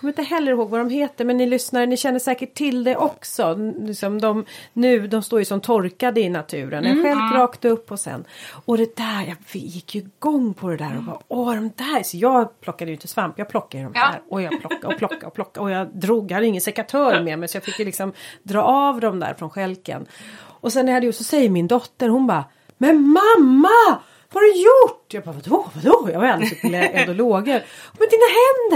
[0.00, 2.96] Kommer inte heller ihåg vad de heter men ni lyssnare ni känner säkert till det
[2.96, 3.54] också.
[3.78, 6.84] Liksom de, nu, de står ju som torkade i naturen.
[6.84, 8.24] En skälk rakt upp och sen.
[8.64, 12.02] Och det där, jag gick ju igång på det där och bara åh de där.
[12.02, 14.06] Så jag plockade ju inte svamp, jag plockade ju de Ja.
[14.12, 14.20] där.
[14.28, 15.64] Och jag plockade och plockade och plockade.
[15.64, 18.62] Och jag drog, jag hade ingen sekatör med mig så jag fick ju liksom dra
[18.62, 20.06] av dem där från skälken.
[20.40, 22.44] Och sen när jag hade gjort så säger min dotter hon bara
[22.78, 23.98] Men mamma!
[24.32, 25.14] Vad har du gjort?
[25.14, 26.10] Jag bara vadå, vadå?
[26.12, 27.66] Jag var alldeles uppe i endologer.
[27.98, 28.24] Men dina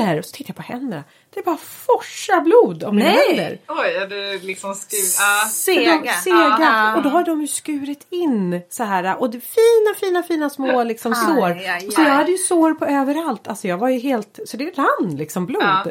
[0.04, 0.18] händer!
[0.18, 1.04] Och så tittar jag på händerna.
[1.30, 3.58] Det är bara forsar blod om mina händer.
[3.68, 5.18] Oj, har du liksom skurit...
[5.18, 6.14] De, Sega.
[6.26, 6.96] Ja.
[6.96, 9.20] Och då har de ju skurit in så här.
[9.20, 11.50] Och det fina, fina, fina små liksom sår.
[11.50, 12.16] Aj, aj, Så jag aj.
[12.16, 13.48] hade ju sår på överallt.
[13.48, 15.62] Alltså jag var ju helt, så det rann liksom blod.
[15.62, 15.84] Ja.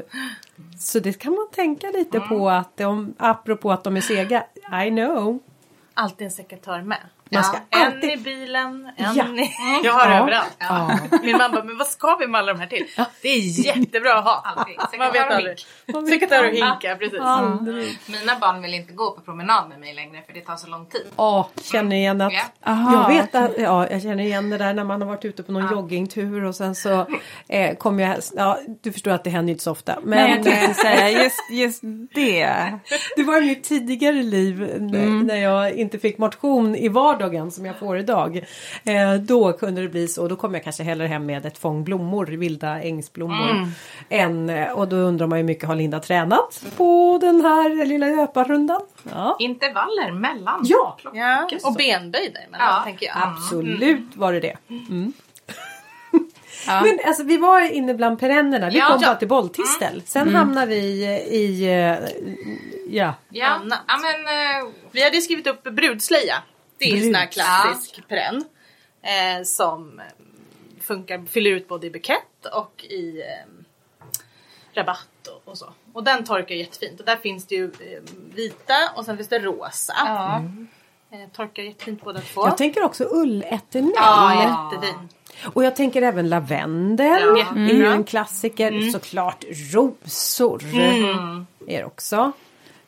[0.79, 4.43] Så det kan man tänka lite på att de, apropå att de är sega.
[4.85, 5.39] I know.
[5.93, 6.99] Alltid en sekatör med.
[7.33, 8.11] Man ska En alltid...
[8.11, 9.25] i bilen, en Ja.
[9.43, 9.49] i...
[9.83, 10.19] Jag har Ja.
[10.21, 10.55] överallt.
[10.59, 10.91] Ja.
[11.23, 12.85] Min mamma bara, men vad ska vi med alla de här till?
[13.21, 14.65] Det är jättebra att ha.
[14.97, 15.59] Man vet aldrig.
[16.09, 17.19] Sekatör och hinka, precis.
[17.21, 17.97] Aldrig.
[18.07, 20.85] Mina barn vill inte gå på promenad med mig längre för det tar så lång
[20.85, 21.05] tid.
[21.15, 22.33] Ja, känner igen att...
[22.65, 22.93] Ja.
[22.93, 25.51] Jag vet att, ja, jag känner igen det där när man har varit ute på
[25.51, 27.05] någon joggingtur och sen så
[27.47, 29.95] eh, kommer jag, ja du förstår att det händer inte så ofta.
[30.03, 31.81] Men Nej, jag tänkte säga just, just
[32.15, 32.79] det.
[33.15, 35.19] det var i mitt tidigare liv Mm.
[35.19, 37.20] när jag inte fick motion i vardagen
[37.51, 38.37] som jag får idag.
[38.83, 41.83] Eh, då kunde det bli så, då kom jag kanske hellre hem med ett fång
[41.83, 43.49] blommor, vilda ängsblommor.
[43.51, 43.69] Mm.
[44.09, 47.85] Än, eh, och då undrar man ju hur mycket har Linda tränat på den här
[47.85, 48.81] lilla löparrundan?
[49.11, 50.61] Ja, Intervaller mellan.
[50.63, 52.81] ja Ja, och benböj däremellan Ja.
[52.83, 53.15] tänker jag.
[53.17, 54.57] absolut var det det.
[54.69, 55.13] Mm.
[56.67, 56.81] Ja.
[56.83, 58.69] Men alltså vi var inne bland perennerna.
[58.69, 58.87] Vi Ja.
[58.87, 59.07] kom Ja.
[59.07, 60.01] bara till bolltistel.
[60.05, 60.75] Sen hamnar vi
[61.31, 61.69] i, eh,
[62.89, 63.13] ja.
[63.29, 66.35] Ja, ja men eh, Vi hade skrivit upp brudslöja.
[66.81, 68.43] Det är en sån här klassisk perenn.
[69.01, 70.05] Eh, som eh,
[70.81, 73.51] funkar, fyller ut både i bukett och i eh,
[74.73, 75.65] rabatt och, och så.
[75.93, 76.99] Och den torkar jättefint.
[76.99, 78.01] Och där finns det ju eh,
[78.35, 79.93] vita och sen finns det rosa.
[79.97, 80.41] ja.
[81.13, 82.47] Eh, torkar jättefint båda två.
[82.47, 83.93] Jag tänker också ulleternell.
[83.95, 85.09] ja, jättefin.
[85.53, 87.21] Och jag tänker även lavendel.
[87.21, 87.47] Ja.
[87.55, 88.91] är ju en klassiker.
[88.91, 90.63] Såklart rosor.
[91.67, 92.31] Är det också.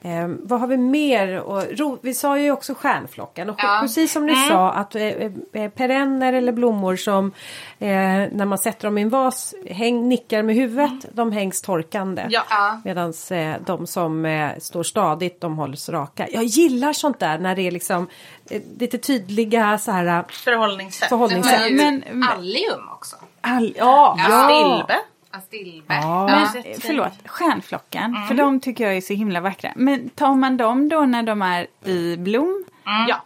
[0.06, 1.40] Eh, vad har vi mer?
[1.40, 3.50] Och, ro, vi sa ju också stjärnflocken.
[3.50, 3.78] Och Ja.
[3.82, 7.32] Precis som ni sa att eh, eh, perenner eller blommor som
[7.80, 7.88] eh,
[8.32, 11.06] när man sätter dem i en vas häng, nickar med huvudet.
[11.14, 12.26] De hängs torkande.
[12.30, 12.82] Ja.
[12.84, 16.28] Medan eh, de som eh, står stadigt de hålls raka.
[16.32, 18.08] Jag gillar sånt där när det är liksom
[18.50, 21.10] eh, lite tydliga så här eh, Förhållningssätt.
[21.10, 21.72] förhållningssätt.
[21.72, 23.16] Men, Men- men, allium också.
[23.42, 24.44] All, Ja, Ja.
[24.50, 25.00] Stilbe.
[25.38, 25.94] Astilbe.
[25.94, 26.26] Ja.
[26.28, 26.74] Men, Ja.
[26.82, 29.72] förlåt, stjärnflocken, för de tycker jag är så himla vackra.
[29.76, 32.64] Men tar man dem då när de är i blom?
[33.08, 33.22] Ja.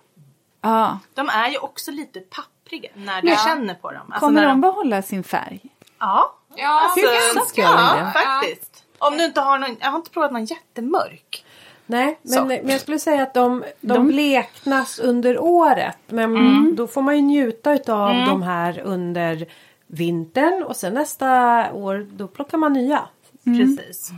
[0.62, 1.00] Ja.
[1.14, 3.36] De är ju också lite pappriga när du Ja.
[3.36, 4.02] känner på dem.
[4.02, 5.60] Alltså Kommer när de behålla sin färg?
[6.00, 6.34] Ja.
[6.56, 8.84] Ja, Alltså, ganska ja, faktiskt.
[8.98, 11.46] Om du inte har någon, jag har inte provat någon jättemörk.
[11.86, 15.98] Nej, men, men jag skulle säga att de, de, De- bleknas under året.
[16.08, 19.46] Men då får man ju njuta utav de här under
[19.88, 21.28] vintern och sen nästa
[21.74, 23.02] år då plockar man nya.
[23.44, 24.12] Precis.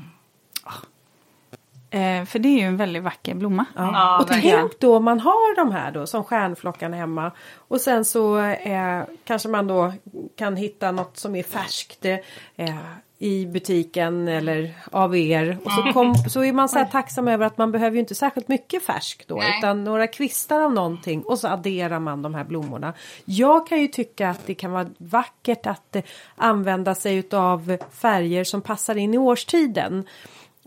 [1.92, 3.66] Eh, för det är ju en väldigt vacker blomma.
[3.76, 4.60] Ja, och verkligen.
[4.60, 7.32] tänk då man har de här då som stjärnflockan hemma.
[7.56, 9.94] Och sen så eh, kanske man då
[10.36, 12.76] kan hitta något som är färskt eh,
[13.22, 15.58] i butiken eller av er.
[15.66, 18.16] Och så, kom, så är man så här tacksam över att man behöver ju inte
[18.16, 19.36] särskilt mycket färskt då.
[19.36, 19.58] Nej.
[19.58, 22.94] Utan några kvistar av någonting och så adderar man de här blommorna.
[23.26, 26.04] Jag kan ju tycka att det kan vara vackert att eh,
[26.36, 30.08] använda sig utav färger som passar in i årstiden.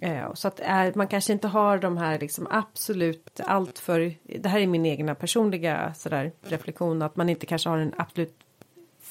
[0.00, 4.48] Eh, Så att eh, man kanske inte har de här liksom absolut allt för Det
[4.48, 8.38] här är min egna personliga sådär reflektion att man inte kanske har den absolut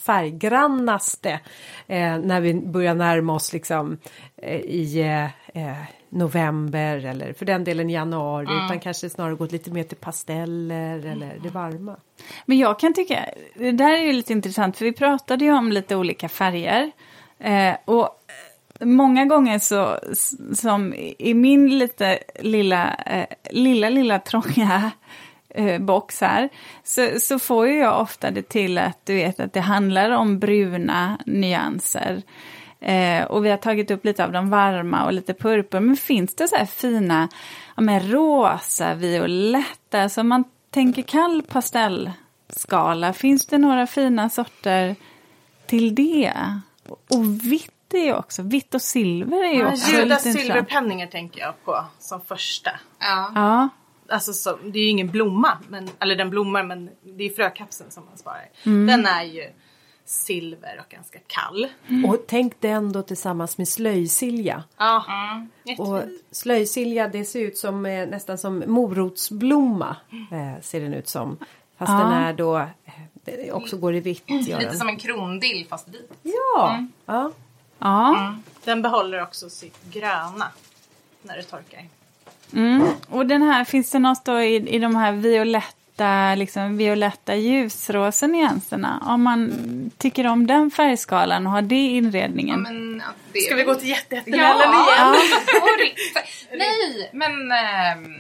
[0.02, 1.40] färggrannaste
[1.88, 3.98] eh, när vi börjar närma oss liksom
[4.38, 5.78] eh, i eh, eh,
[6.10, 11.40] november eller för den delen januari utan kanske snarare gått lite mer till pasteller eller
[11.44, 11.96] det varma.
[12.46, 13.26] Men jag kan tycka,
[13.56, 16.92] det där är ju lite intressant för vi pratade ju om lite olika färger.
[17.40, 18.10] Eh, och
[18.80, 20.00] många gånger så,
[20.56, 24.92] som i min lite lilla, eh, lilla, lilla trånga
[25.56, 26.50] eh, box här,
[26.84, 30.40] så, så får ju jag ofta det till att du vet att det handlar om
[30.40, 32.22] bruna nyanser.
[32.80, 35.80] Eh, och vi har tagit upp lite av de varma och lite purpur.
[35.80, 37.30] Men finns det så här fina,
[37.76, 43.14] ja, men rosa, violetta, som man tänker kall pastellskala.
[43.14, 44.96] Finns det några fina sorter
[45.66, 46.34] till det?
[46.88, 50.40] Och vitt är ju också, vitt och silver är ju också Judas lite intressant.
[50.40, 52.72] silverpenningar tänker jag på som första.
[53.00, 53.32] Ja.
[53.36, 53.70] Ja,
[54.12, 57.92] Alltså så, det är ju ingen blomma, men, eller den blommar men det är frökapseln
[57.92, 58.50] som man sparar.
[58.66, 58.88] Mm.
[58.88, 59.50] Den är ju
[60.06, 61.68] silver och ganska kall.
[62.08, 64.64] Och tänk den då tillsammans med slöjsilja.
[64.78, 65.04] Ja,
[65.78, 69.96] Och slöjsilja det ser ut som eh, nästan som morotsblomma.
[70.32, 71.38] Eh, ser den ut som.
[71.78, 71.98] Fast Ja.
[71.98, 72.68] den är då eh,
[73.14, 74.24] det också går i vitt.
[74.28, 76.12] Gör Lite som en krondill fast vit.
[76.24, 77.32] Ja, ja.
[77.80, 78.36] ja.
[78.64, 80.48] Den behåller också sitt gröna
[81.22, 81.86] när det torkar.
[82.54, 82.88] Mm.
[83.10, 88.28] Och den här, finns det något då i, i de här violetta, liksom violetta ljusrosa
[88.28, 89.04] nyanserna?
[89.08, 89.52] Om man
[89.98, 92.62] tycker om den färgskalan och har det i Ja, inredningen.
[92.62, 94.96] men, ja, det Ska vi gå till jättejättemällen Ja!
[94.96, 95.10] igen?
[95.62, 95.98] Och-
[96.58, 98.16] Nej, men ähm,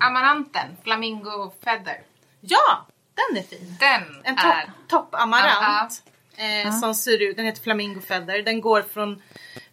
[0.00, 1.96] amaranten, flamingo feather.
[2.40, 3.76] Ja, den är fin.
[3.80, 4.60] Den En är...
[4.62, 6.02] topp top amarant.
[6.36, 8.42] Eh, Som ser ut, den heter Flamingo Feather.
[8.42, 9.22] Den går från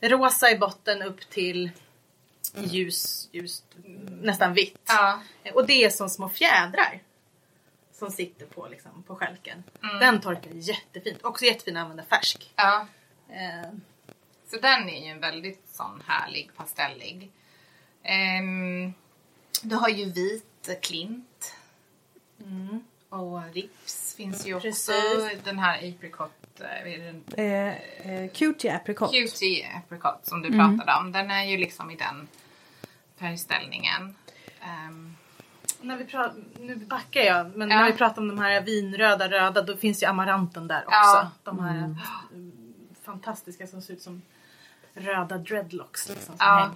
[0.01, 1.69] rosa i botten upp till
[2.55, 3.63] ljus, ljus
[4.21, 4.79] nästan vitt.
[4.87, 5.21] Ja.
[5.43, 6.99] Eh, Och det är som små fjädrar.
[7.93, 9.63] som sitter på, liksom, på skälken.
[9.83, 9.99] Mm.
[9.99, 11.23] Den torkar jättefint.
[11.23, 12.51] Också jättefin att använda färsk.
[12.55, 12.87] Ja.
[13.29, 13.69] Eh,
[14.51, 17.31] Så den är ju en väldigt sån härlig pastellig.
[18.39, 18.93] Um,
[19.61, 21.53] du har ju vit klint.
[23.09, 24.67] Och rips finns ju också.
[24.67, 25.43] Precis.
[25.43, 27.45] Den här apricot, eh?
[27.45, 27.75] Eh,
[28.11, 29.11] eh, cutie apricot.
[29.11, 31.11] Cutie apricot som du pratade om.
[31.11, 32.27] Den är ju liksom i den
[33.21, 34.15] färgställningen.
[34.63, 35.15] Ehm,
[35.81, 37.75] när vi pratar, nu backar jag, men Ja.
[37.79, 40.89] när vi pratar om de här vinröda röda då finns ju amaranten där också.
[40.91, 41.31] Ja.
[41.43, 41.97] De här mm,
[43.05, 44.21] fantastiska som ser ut som
[44.93, 46.09] röda dreadlocks.
[46.09, 46.71] Liksom, som Ja.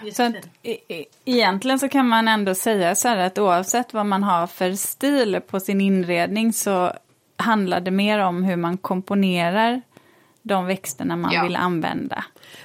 [0.00, 0.12] hänger.
[0.12, 4.06] Så att, e- e- egentligen så kan man ändå säga så här att oavsett vad
[4.06, 6.92] man har för stil på sin inredning så
[7.36, 9.82] handlar det mer om hur man komponerar
[10.42, 11.42] de växterna man Ja.
[11.42, 12.24] vill använda.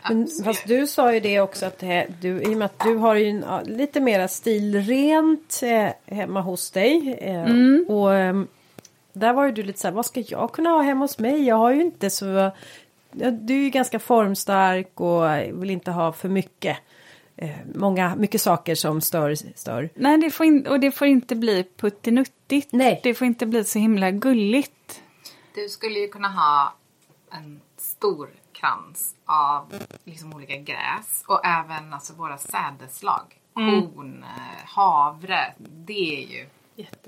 [0.09, 1.83] Men, fast du sa ju det också att
[2.21, 6.71] du, i och med att du har ju en, lite mera stilrent eh, hemma hos
[6.71, 7.17] dig.
[7.21, 8.47] Eh, Och ehm,
[9.13, 11.43] där var ju du lite så här, vad ska jag kunna ha hemma hos mig?
[11.43, 12.51] Jag har ju inte så...
[13.11, 15.23] Ja, du är ju ganska formstark och
[15.63, 16.77] vill inte ha för mycket.
[17.37, 19.35] Eh, många, mycket saker som stör.
[19.55, 19.89] stör.
[19.95, 22.67] Nej, det får in, och det får inte bli puttinuttigt.
[22.71, 22.99] Nej.
[23.03, 25.01] Det får inte bli så himla gulligt.
[25.55, 26.73] Du skulle ju kunna ha
[27.33, 29.73] en stor krans av
[30.03, 33.39] liksom olika gräs och även alltså våra sädeslag.
[33.53, 35.53] Korn, eh, havre.
[35.57, 36.47] Det är ju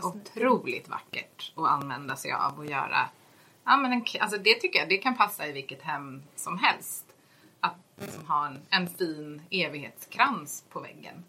[0.02, 3.10] otroligt vackert att använda sig av och göra.
[3.64, 7.06] Ja, men en, alltså det tycker jag det kan passa i vilket hem som helst.
[7.60, 11.24] Att liksom ha en, en fin evighetskrans på väggen.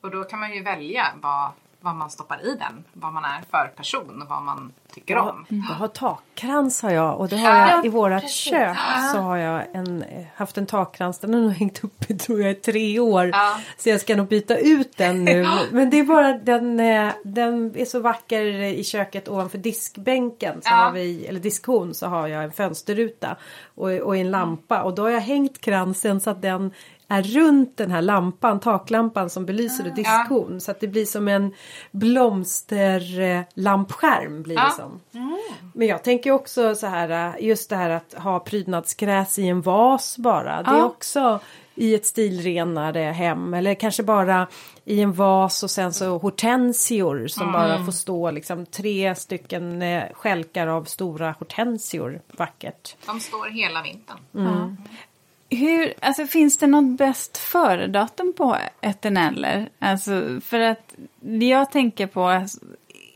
[0.00, 2.84] Och då kan man ju välja vad, vad man stoppar i den.
[2.92, 5.46] Vad man är för person och vad man tycker Jag, om.
[5.48, 8.36] jag har takkrans har jag och det har jag Ja, i vårat precis.
[8.36, 8.76] kök.
[9.12, 10.04] Så har jag en,
[10.36, 13.26] haft en takkrans, den har nog hängt uppe tror jag i tre år.
[13.32, 13.60] Ja.
[13.76, 15.46] Så jag ska nog byta ut den nu.
[15.70, 20.62] Men det är bara den, eh, den är så vacker i köket ovanför diskbänken.
[20.62, 20.74] Så Ja.
[20.76, 23.36] har vi, eller diskhon så har jag en fönsterruta
[23.74, 24.82] och, och en lampa.
[24.82, 26.72] Och då har jag hängt kransen så att den
[27.08, 30.60] är runt den här lampan, taklampan som belyser det diskhon.
[30.60, 31.54] Så att det blir som en
[31.90, 34.70] blomsterlampskärm blir det Ja.
[34.70, 35.00] som.
[35.74, 40.18] Men jag tänker också så här, just det här att ha prydnadsgräs i en vas
[40.18, 40.62] bara.
[40.62, 40.84] Det är Ja.
[40.84, 41.40] också
[41.74, 43.54] i ett stilrenare hem.
[43.54, 44.46] Eller kanske bara
[44.84, 50.02] i en vas och sen så hortensior som bara får stå liksom tre stycken eh,
[50.12, 52.20] skälkar av stora hortensior.
[52.36, 52.96] Vackert.
[53.06, 54.76] De står hela vintern.
[55.50, 59.68] Hur, alltså finns det något bäst före-datum på eterneller?
[59.78, 62.58] Alltså för att det jag tänker på, alltså,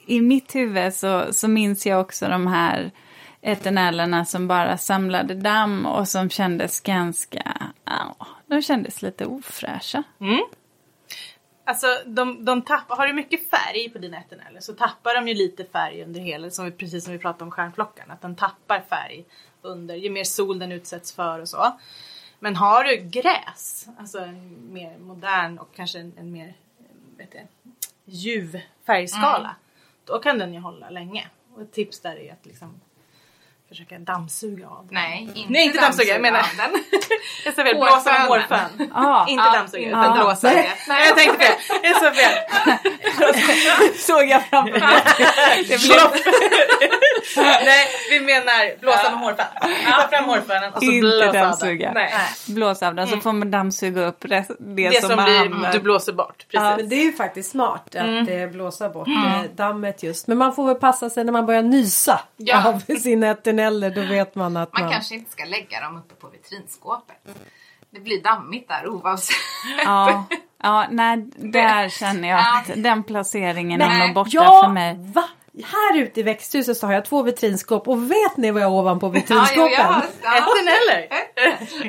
[0.06, 2.90] i mitt huvud så, så minns jag också de här
[3.40, 8.16] eternellerna som bara samlade damm och som kändes ganska, ja,
[8.46, 10.02] de kändes lite ofräscha.
[10.20, 10.40] Mm.
[11.64, 15.34] Alltså de, de tappar, har du mycket färg på dina eterneller så tappar de ju
[15.34, 18.80] lite färg under hela, som vi, precis som vi pratade om stjärnplockan, att den tappar
[18.88, 19.24] färg
[19.62, 21.78] under, ju mer sol den utsätts för och så.
[22.42, 26.54] Men har du gräs, alltså en mer modern och kanske en, en mer
[27.16, 27.42] vet jag,
[28.04, 29.56] ljuv färgskala,
[30.04, 31.26] då kan den ju hålla länge.
[31.54, 32.80] Och ett tips där är att liksom
[33.68, 34.94] försöka dammsuga av den.
[34.94, 36.70] Nej, inte, Nej, inte dammsuga, jag menar- av den.
[37.44, 38.90] Jag sa fel, blåsa med hårfön.
[38.94, 40.48] Ja, Inte Ja, dammsuga, utan blåsa.
[40.48, 40.74] dammsuga.
[40.88, 41.54] Nej, jag tänkte fel.
[41.82, 42.34] Jag sa fel.
[43.98, 45.02] såg jag framför mig.
[47.36, 49.46] Nej, vi menar blåsa med hårfön.
[49.90, 51.42] Ta fram hårfönen och så inte blåsa av den.
[51.42, 51.92] dammsuga.
[51.94, 52.12] Nej.
[52.48, 55.80] Blås av den så får man dammsuga upp det, det, Det som, som blir, du
[55.80, 56.46] blåser bort.
[56.50, 56.76] Ja, Precis.
[56.76, 60.26] men det är ju faktiskt smart att eh, blåsa bort eh, dammet just.
[60.26, 62.68] Men man får väl passa sig när man börjar nysa Ja.
[62.68, 63.90] av sina eterneller.
[63.90, 64.82] Då vet man att man...
[64.82, 67.16] Man kanske inte ska lägga dem uppe på vitrinskåpet.
[67.90, 69.36] Det blir dammigt där oavsett.
[69.84, 70.24] Ja,
[70.62, 74.06] ja, nej, där känner jag att den placeringen är Nej.
[74.06, 74.96] nog borta ja, för mig.
[74.98, 75.24] va?
[75.64, 78.78] Här ute i växthuset så har jag två vitrinskåp och vet ni vad jag har
[78.78, 79.72] ovanpå vitrinskåpen?
[79.72, 80.36] ja, ja.
[80.36, 81.08] Eterneller.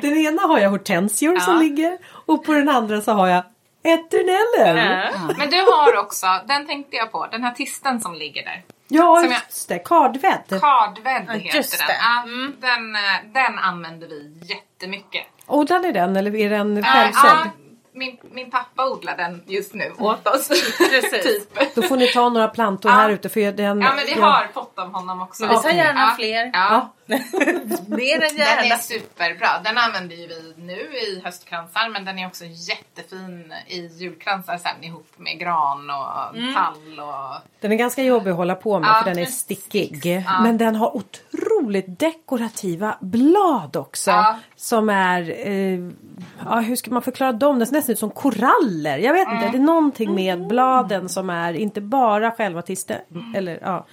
[0.00, 1.60] Den ena har jag hortensior som Ja.
[1.60, 3.42] ligger och på den andra så har jag
[3.82, 4.76] eterneller.
[5.14, 5.34] Ja.
[5.38, 8.62] Men du har också, den tänkte jag på, den här tisten som ligger där.
[8.88, 9.78] Ja, Som jag- just det.
[9.78, 10.60] Kardvedd.
[10.60, 11.86] Kardvedd Ja, heter just den.
[11.86, 11.96] det.
[12.00, 12.24] Ja,
[12.68, 12.94] den.
[12.96, 13.00] eh,
[13.46, 15.22] Den använder vi jättemycket.
[15.46, 17.48] Odlar ni den eller är den Ja, självsådd?
[17.94, 20.48] Min, min pappa odlar den just nu åt oss.
[20.78, 21.22] Precis.
[21.56, 21.74] typ.
[21.74, 22.96] Då får ni ta några plantor Ja.
[22.96, 23.80] här ute för den...
[23.80, 25.46] Ja men vi jag- har fått av honom också.
[25.46, 26.14] Vi tar gärna ja.
[26.18, 26.50] fler.
[26.52, 26.92] Ja.
[27.06, 28.74] Mer än Den gärna.
[28.74, 29.48] är superbra.
[29.64, 34.84] Den använder ju vi nu i höstkransar men den är också jättefin i julkransar sen
[34.84, 36.54] ihop med gran och Mm.
[36.54, 37.40] tall och...
[37.60, 40.22] Den är ganska jobbig att hålla på med Ja, för den är stickig.
[40.42, 44.10] Men den har otroligt dekorativa blad också.
[44.10, 44.38] Ja.
[44.56, 45.80] Som är, eh,
[46.44, 47.58] ja hur ska man förklara dem?
[47.58, 48.98] Det ser nästan ut som koraller.
[48.98, 49.36] Jag vet Mm.
[49.36, 53.00] inte, det är någonting med bladen som är inte bara själva tisten.
[53.36, 53.86] Eller ja,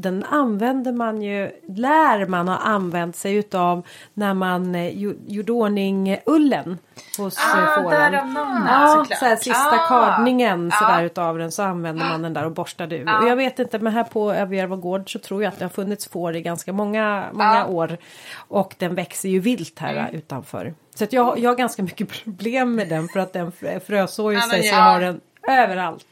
[0.00, 5.52] den använder man ju, lär man ha använt sig utav när man eh, gjo- gjorde
[5.52, 6.78] ordning ullen
[7.18, 8.12] hos Ah, ah, fåren.
[8.12, 9.18] namnet Ja, såklart.
[9.18, 9.88] så här, sista Ah.
[9.88, 10.78] kardningen Ja.
[10.86, 13.02] sådär utav den så använder man den där och borstar ur.
[13.22, 15.70] Och jag vet inte men här på Överjärva gård så tror jag att det har
[15.70, 17.66] funnits får i ganska många, många Ja.
[17.66, 17.96] år.
[18.36, 20.74] Och den växer ju vilt här utanför.
[20.94, 24.32] Så att jag, jag har ganska mycket problem med den för att den frö- frösår
[24.34, 24.78] ju sig så ja.
[24.78, 26.06] jag har den överallt.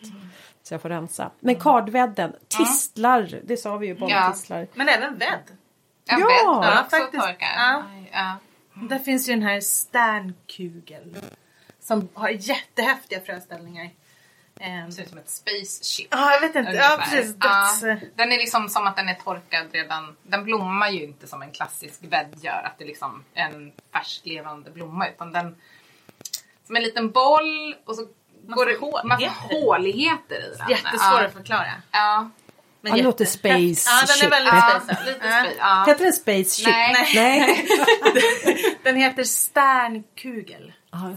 [0.66, 1.30] Så jag får rensa.
[1.40, 4.66] Men kardvedden, tistlar, det sa vi ju, bolltistlar.
[4.74, 5.42] Men även vädd.
[6.04, 7.22] Ja, Ja, bädd ja, också faktiskt.
[7.22, 7.54] torkar.
[7.56, 7.84] Ja.
[8.12, 8.36] Ja.
[8.88, 11.16] Där finns ju den här Sternkugel.
[11.80, 13.90] Som har jättehäftiga fröställningar.
[14.60, 16.08] Ehm, Ser ut som ett space ship.
[16.10, 16.72] Ja, jag vet inte.
[16.72, 17.36] Ja, precis.
[17.40, 17.70] Ja.
[17.82, 18.02] Döds...
[18.14, 20.16] Den är liksom som att den är torkad redan.
[20.22, 22.62] Den blommar ju inte som en klassisk vädd gör.
[22.64, 25.08] Att det är liksom en färsk levande blomma.
[25.08, 25.56] Utan den
[26.66, 28.06] som en liten boll och så
[28.46, 29.08] Massa går det håligheter.
[29.08, 30.68] massa håligheter i den.
[30.68, 31.26] Jättesvår Ja.
[31.26, 31.72] att förklara.
[31.90, 32.30] Ja.
[32.80, 34.52] Men Ja, det låter space Ja, den är väldigt.
[34.54, 35.04] Ja, space.
[35.04, 35.40] lite Ja.
[35.42, 35.56] space.
[35.58, 35.84] Ja.
[35.86, 36.66] Heter den Space Ship?
[36.66, 37.12] Nej.
[37.14, 37.68] Nej.
[38.82, 40.72] Den heter Sternkugel.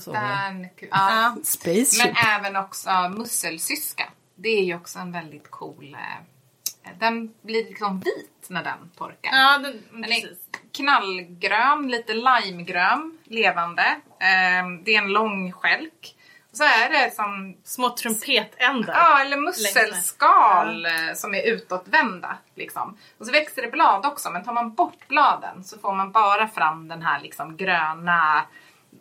[0.06, 0.12] Det.
[0.12, 1.36] Den, ja.
[1.44, 4.10] Space Men även också musselsyska.
[4.36, 5.94] Det är ju också en väldigt cool...
[5.94, 9.32] Eh, den blir liksom vit när den torkar.
[9.38, 10.30] Ja, den, Den är
[10.74, 13.84] knallgrön, lite limegrön, levande.
[14.20, 16.16] Eh, det är en lång skälk.
[16.52, 18.94] Så är det som Små trumpetändar.
[18.94, 22.38] Ja, eller musselskal som är utåtvända.
[22.56, 22.98] Liksom.
[23.18, 26.48] Och så växer det blad också, men tar man bort bladen så får man bara
[26.48, 28.46] fram den här liksom gröna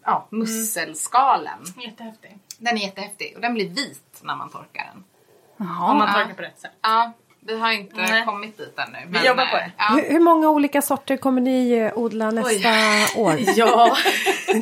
[0.05, 1.59] ja, musselskalen.
[1.77, 2.39] Jättehäftig.
[2.59, 5.05] Den är jättehäftig och den blir vit när man torkar den.
[5.57, 5.91] Jaha.
[5.91, 6.73] Om man torkar på rätt sätt.
[6.81, 7.13] Ja,
[7.49, 8.25] vi har inte Nej.
[8.25, 8.99] kommit dit ännu.
[9.09, 9.73] Vi jobbar på eh, det.
[9.79, 9.85] Ja.
[9.85, 12.69] Hur, hur många olika sorter kommer ni eh, odla nästa
[13.21, 13.37] år?
[13.57, 13.97] Ja,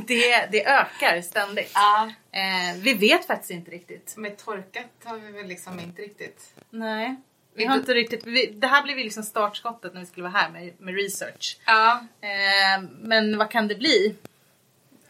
[0.06, 1.70] det, det ökar ständigt.
[1.74, 2.10] Ja.
[2.32, 4.14] Eh, vi vet faktiskt inte riktigt.
[4.16, 6.54] Med torkat har vi väl liksom inte riktigt...
[6.70, 7.16] Nej.
[7.54, 10.32] Vi har inte riktigt, vi, det här blev ju liksom startskottet när vi skulle vara
[10.42, 11.58] här med, med research.
[11.66, 14.14] Ja, Eh, men vad kan det bli?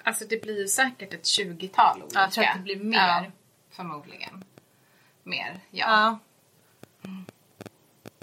[0.03, 2.21] alltså det blir ju säkert ett 20-tal olika.
[2.21, 2.99] jag tror att det blir mer.
[2.99, 3.25] Ja,
[3.71, 4.45] förmodligen.
[5.23, 5.87] Mer, ja.
[5.87, 6.19] Ja.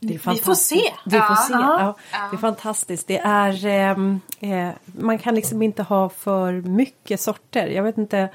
[0.08, 0.84] Det är Vi får fantastiskt.
[0.84, 0.92] se.
[1.06, 1.54] Vi får se.
[1.54, 1.96] Ja.
[2.12, 2.28] Ja.
[2.32, 3.08] Det är fantastiskt.
[3.08, 7.68] Det är, ehm, eh, man kan liksom inte ha för mycket sorter.
[7.68, 8.30] Jag vet inte.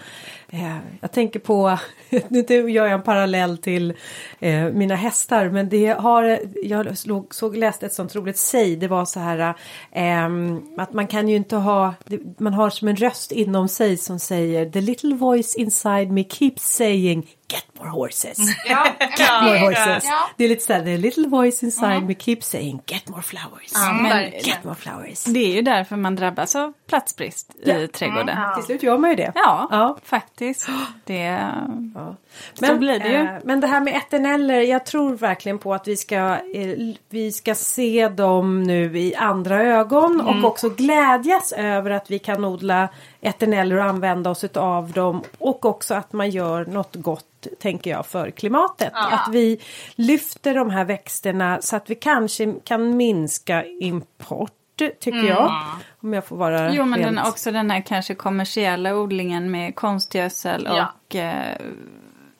[0.49, 1.79] Eh, jag tänker på,
[2.29, 2.41] nu
[2.71, 3.95] gör jag en parallell till
[4.41, 5.49] eh, mina hästar.
[5.49, 8.77] Men det har, jag såg, såg läste ett sånt roligt säg.
[8.77, 9.55] Det var så här
[9.93, 11.95] ehm, att man kan ju inte ha,
[12.39, 16.63] man har som en röst inom sig som säger The little voice inside me keeps
[16.77, 18.39] saying Get more horses.
[18.69, 20.05] Ja, Get more horses.
[20.05, 20.29] Ja.
[20.37, 23.71] Det är lite såhär, the little voice inside me keeps saying get more flowers.
[23.75, 24.31] Ja, men-.
[24.33, 25.25] Get more flowers.
[25.25, 28.29] Det är ju därför man drabbas av platsbrist i trädgården.
[28.39, 28.55] Ja.
[28.55, 29.33] Till slut gör man ju det.
[29.35, 29.97] Ja, Ja.
[30.05, 30.69] faktiskt.
[31.05, 31.49] Det,
[31.95, 32.17] Ja.
[32.55, 33.15] Så blir det ju.
[33.15, 36.17] eh, men det här med eterneller, jag tror verkligen på att vi ska,
[36.55, 40.45] eh, vi ska se dem nu i andra ögon Mm.
[40.45, 42.89] och också glädjas över att vi kan odla
[43.21, 48.07] eterneller och använda oss av dem och också att man gör något gott tänker jag
[48.07, 48.91] för klimatet.
[48.95, 49.11] Ja.
[49.11, 49.61] Att vi
[49.95, 54.53] lyfter de här växterna så att vi kanske kan minska import
[55.01, 55.53] tycker jag.
[56.01, 56.75] Om jag får vara Mm.
[56.75, 60.87] jo, men rent- den, också den här kanske kommersiella odlingen med konstgödsel Ja.
[61.07, 61.57] och eh,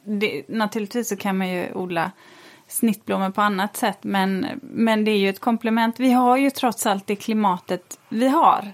[0.05, 2.11] det, naturligtvis så kan man ju odla
[2.69, 6.01] snittblommor på annat sätt men, men det är ju ett komplement.
[6.01, 8.65] Vi har ju trots allt det klimatet vi har.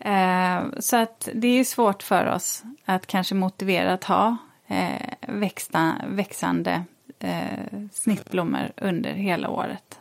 [0.00, 4.36] Eh, så att det är svårt för oss att kanske motivera att ha
[4.66, 6.82] eh, växta, växande
[7.18, 9.96] eh, snittblommor under hela året.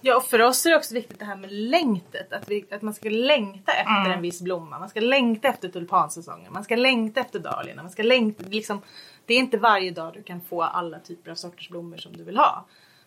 [0.00, 2.32] Ja, och för oss är det också viktigt det här med längtet.
[2.32, 4.12] Att, vi, att man ska längta efter Mm.
[4.12, 4.78] en viss blomma.
[4.78, 6.52] Man ska längta efter tulpansäsongen.
[6.52, 7.82] Man ska längta efter dahliorna.
[7.82, 8.80] Man ska längta, liksom,
[9.26, 12.24] det är inte varje dag du kan få alla typer av sorters blommor som du
[12.24, 12.64] vill ha.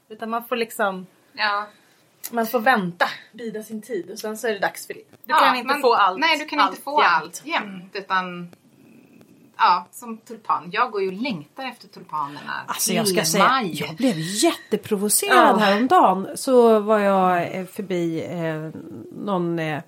[0.10, 1.68] Utan man får liksom Ja.
[2.32, 5.00] Man får vänta, bida sin tid och sen så är det dags för det.
[5.10, 6.20] Du Ja, kan inte men- få allt.
[6.20, 7.14] Nej, du kan inte få jämt.
[7.14, 7.92] allt jämt.
[7.96, 8.50] Utan,
[9.58, 10.70] ja, som tulpan.
[10.72, 13.80] Jag går ju och längtar efter tulpanerna Alltså till jag ska säga, maj.
[13.80, 15.66] jag blev jätteprovocerad Ja.
[15.66, 16.28] häromdagen.
[16.36, 18.80] Så var jag eh, förbi eh,
[19.26, 19.82] någon, eh,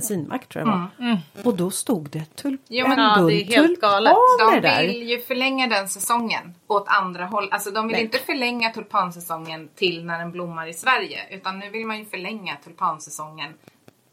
[0.00, 1.44] bensinmack tror jag det var.
[1.44, 4.12] Och då stod det tul- Jo, men en ja, bunt det är helt galet.
[4.38, 4.82] tulpaner De där.
[4.86, 7.48] vill ju förlänga den säsongen åt andra håll.
[7.50, 8.04] Alltså de vill Nej.
[8.04, 11.20] inte förlänga tulpansäsongen till när den blommar i Sverige.
[11.30, 13.54] Utan nu vill man ju förlänga tulpansäsongen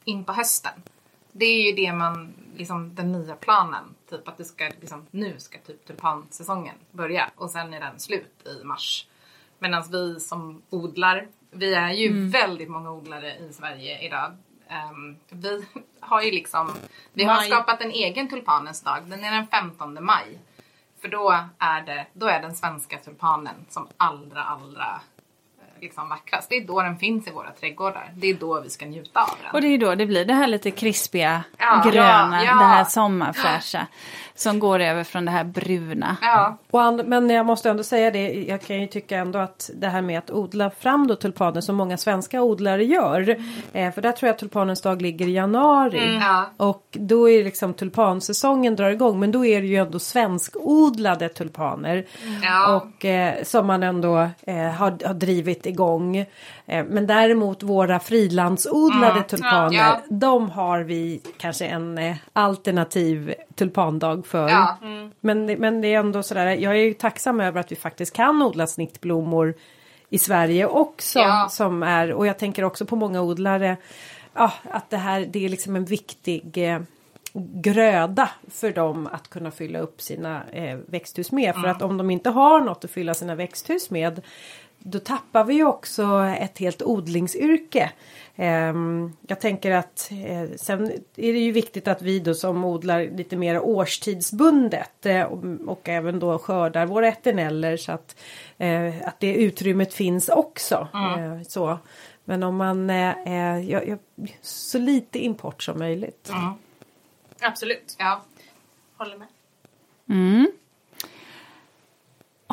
[0.04, 0.72] in på hösten.
[1.32, 3.84] Det är ju det man, liksom den nya planen.
[4.10, 8.48] Typ att det ska, liksom, nu ska typ tulpansäsongen börja och sen är den slut
[8.62, 9.08] i mars.
[9.60, 14.32] Medan vi som odlar, vi är ju väldigt många odlare i Sverige idag.
[14.74, 15.66] Ehm, vi
[16.00, 16.72] har ju liksom,
[17.14, 17.50] vi har Maj.
[17.50, 19.04] skapat en egen tulpanens dag.
[19.06, 20.40] Den är den 15 maj.
[21.02, 25.02] För då är, det, då är den svenska tulpanen som allra, allra
[25.84, 26.50] liksom vackrast.
[26.50, 28.12] Det är då den finns i våra trädgårdar.
[28.16, 29.52] Det är då vi ska njuta av den.
[29.54, 32.56] Och det är då det blir det här lite krispiga, Ja, gröna, ja, ja.
[32.60, 33.88] det här sommarfräscha.
[34.36, 36.18] Som går över från det här bruna.
[36.22, 39.88] Ja, Och men jag måste ändå säga det, jag kan ju tycka ändå att det
[39.88, 43.30] här med att odla fram då tulpaner som många svenska odlare gör.
[43.74, 46.20] Eh, för där tror jag att tulpanens dag ligger i januari.
[46.22, 46.46] ja.
[46.58, 52.06] Och då är liksom tulpansäsongen drar igång men då är det ju ändå svenskodlade tulpaner.
[52.44, 52.76] Ja.
[52.76, 54.18] Och eh, som man ändå
[54.48, 56.18] eh, har, har drivit igång.
[56.66, 59.78] Eh, men däremot våra frilandsodlade tulpaner.
[59.78, 60.02] Ja.
[60.10, 64.50] De har vi kanske en eh, alternativ tulpandag för.
[64.50, 64.78] Ja.
[65.20, 66.46] Men, men det är ändå sådär.
[66.46, 69.54] Jag är ju tacksam över att vi faktiskt kan odla snittblommor
[70.10, 71.20] i Sverige också.
[71.20, 71.48] Ja.
[71.50, 73.78] Som är, och jag tänker också på många odlare.
[74.34, 76.80] Ja, att det här det är liksom en viktig eh,
[77.34, 81.56] gröda för dem att kunna fylla upp sina eh, växthus med.
[81.56, 84.22] För att om de inte har något att fylla sina växthus med
[84.84, 86.04] då tappar vi ju också
[86.40, 87.92] ett helt odlingsyrke.
[88.36, 93.18] Ehm, jag tänker att eh, sen är det ju viktigt att vi då som odlar
[93.18, 95.24] lite mer årstidsbundet eh,
[95.68, 98.16] och, även då skördar våra eterneller så att,
[98.58, 100.88] eh, att det utrymmet finns också.
[100.94, 101.80] Eh, så.
[102.26, 102.90] Men om man
[103.68, 103.98] ja,
[104.42, 106.30] så lite import som möjligt.
[107.42, 107.96] Absolut.
[108.00, 108.22] ja.
[108.98, 109.28] Håller med.
[110.10, 110.52] Mm.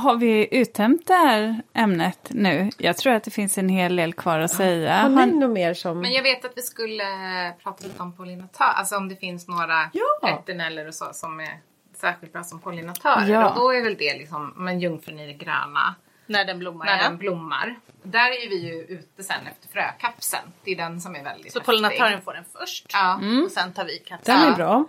[0.01, 2.71] Har vi uttömt det här ämnet nu?
[2.79, 4.97] Jag tror att det finns en hel del kvar att säga.
[4.97, 6.01] Har ni något mer som...
[6.01, 8.65] Men jag vet att vi skulle eh, prata lite om pollinatör.
[8.65, 10.29] Alltså om det finns några Ja.
[10.29, 11.59] eterneller och så som är
[11.97, 13.29] särskilt bra som pollinatörer.
[13.29, 13.49] Ja.
[13.49, 15.95] Och då är väl det liksom, men jungfrun i det gröna.
[16.27, 17.03] När den blommar när ja.
[17.03, 17.79] den blommar.
[18.03, 20.53] Där är vi ju ute sen efter frökapseln.
[20.65, 21.67] Det är den som är väldigt Så häftig.
[21.67, 22.87] pollinatören får den först.
[22.93, 23.21] Ja.
[23.45, 24.41] Och sen tar vi kapseln.
[24.41, 24.85] Den är bra.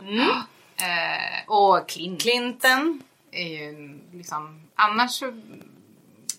[0.76, 2.22] Eh, och klint.
[2.22, 3.02] Klinten.
[3.32, 5.26] är ju liksom, annars så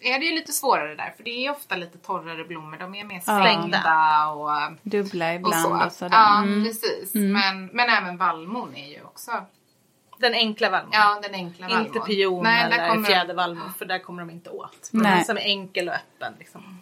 [0.00, 1.14] är det ju lite svårare där.
[1.16, 2.76] För det är ju ofta lite torrare blommor.
[2.76, 5.84] De är mer slängda och, Dubbla och ibland så.
[5.86, 6.16] och, sådär.
[6.16, 6.64] ja, Mm.
[6.64, 7.14] precis.
[7.14, 9.30] Men, men även vallmon är ju också
[10.18, 10.90] Den enkla vallmon.
[10.92, 11.86] Ja, den enkla vallmon.
[11.86, 14.88] Inte pion Nej, eller kommer- fjädervallmon för där kommer de inte åt.
[14.92, 15.14] Men Nej.
[15.16, 16.32] den som är enkel och öppen.
[16.38, 16.78] Liksom.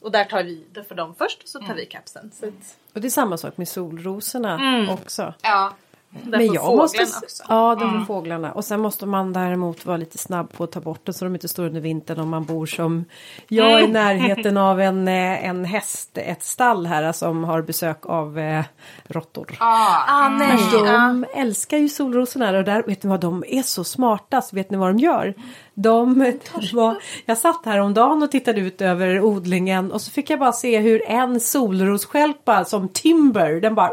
[0.00, 2.30] Och där tar vi det för dem först och så tar vi kapseln.
[2.34, 5.34] Så att, Och det är samma sak med solrosorna också.
[5.42, 5.72] Ja,
[6.10, 7.42] där Men jag måste, också.
[7.48, 8.52] Ja, de får fåglarna.
[8.52, 11.34] Och sen måste man däremot vara lite snabb på att ta bort den så de
[11.34, 13.04] inte står under vintern om man bor som
[13.48, 18.38] jag i närheten av en, eh, en häst, ett stall här som har besök av
[18.38, 18.64] eh,
[19.04, 19.56] råttor.
[19.60, 20.58] ah, Ah, nej.
[20.72, 24.70] De älskar ju solrosorna och där, vet ni vad, de är så smarta så vet
[24.70, 25.34] ni vad de gör?
[25.80, 26.32] De
[26.72, 30.38] var, jag satt här om dagen och tittade ut över odlingen och så fick jag
[30.38, 33.92] bara se hur en solrosstjälpa som Timber, den bara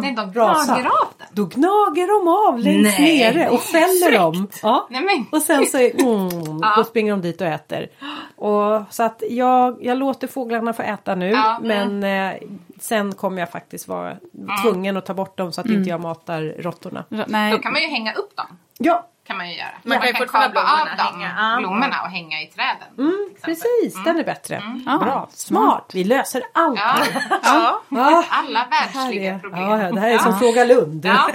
[0.00, 0.64] Nej, de rasar.
[0.74, 1.26] gnager av den.
[1.32, 4.48] Då gnager de av längst Nej, nere och fäller dem.
[4.62, 4.86] Ja.
[4.90, 5.26] Nej, men.
[5.32, 7.88] Och sen så mm, då springer de dit och äter.
[8.36, 11.30] Och, så att jag, jag låter fåglarna få äta nu.
[11.30, 11.58] Ja.
[11.62, 12.32] Men eh,
[12.80, 14.16] sen kommer jag faktiskt vara
[14.62, 17.04] tvungen att ta bort dem så att inte jag matar råttorna.
[17.26, 18.46] Nej, Då kan man ju hänga upp dem.
[18.78, 19.68] Ja, Kan man ju göra.
[19.82, 21.34] Man kan ju fortfarande kapa av dem, hänga.
[21.38, 21.58] Ja.
[21.58, 22.88] blommorna och hänga i träden.
[22.98, 24.04] mm, precis.
[24.04, 24.62] Den är bättre.
[24.86, 25.90] Ja, Bra, smart.
[25.94, 26.80] Vi löser allt.
[26.80, 26.96] Ja,
[27.42, 27.82] Ja.
[27.90, 29.62] Ah, alla världsliga är, problem.
[29.62, 31.04] ja, ja, det här är som Fråga Lund.
[31.04, 31.30] Ja.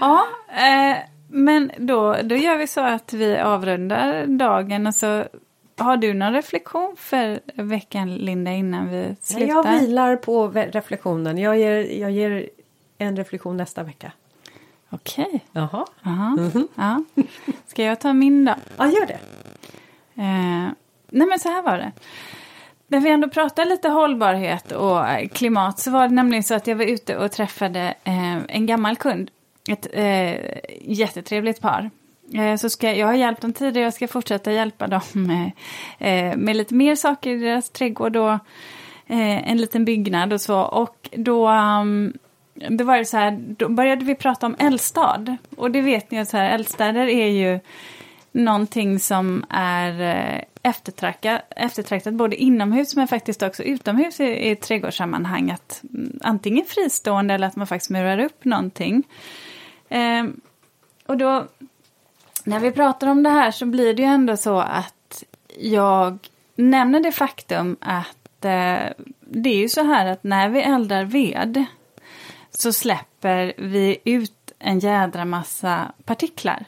[0.00, 0.96] Ja, eh,
[1.28, 5.24] men då, då gör vi så att vi avrundar dagen och så
[5.78, 9.46] har du någon reflektion för veckan Linda innan vi slutar?
[9.54, 11.38] Jag vilar på reflektionen.
[11.38, 12.48] Jag ger, jag ger
[12.98, 14.12] en reflektion nästa vecka.
[14.90, 15.86] Okej, Jaha.
[16.04, 16.36] Aha.
[16.74, 17.04] ja.
[17.66, 18.54] Ska jag ta min då?
[18.76, 19.18] Ja, gör det.
[20.22, 20.70] Eh,
[21.10, 21.92] nej men så här var det.
[22.88, 26.66] När vi ändå pratar lite hållbarhet och eh, klimat så var det nämligen så att
[26.66, 29.30] jag var ute och träffade eh, en gammal kund.
[29.70, 30.36] Ett eh,
[30.80, 31.90] jättetrevligt par.
[32.34, 35.50] Eh, så ska, jag har hjälpt dem tidigare, jag ska fortsätta hjälpa dem med,
[35.98, 38.38] eh, med lite mer saker i deras trädgård och
[39.08, 40.60] en liten byggnad och så.
[40.60, 42.12] Och då, um,
[42.70, 45.36] då var det så här, då började vi prata om eldstad.
[45.56, 47.60] Och det vet ni att så här, eldstäder är ju
[48.32, 55.50] någonting som är eh, eftertraktat, eftertraktat både inomhus men faktiskt också utomhus i, i trädgårdssammanhang.
[55.50, 55.82] Att,
[56.20, 59.02] antingen fristående eller att man faktiskt murar upp någonting.
[59.88, 60.24] Eh,
[61.06, 61.46] och då,
[62.44, 65.24] när vi pratar om det här så blir det ju ändå så att
[65.58, 66.18] jag
[66.54, 71.64] nämner det faktum att eh, det är ju så här att när vi eldar ved
[72.58, 76.64] så släpper vi ut en jädra massa partiklar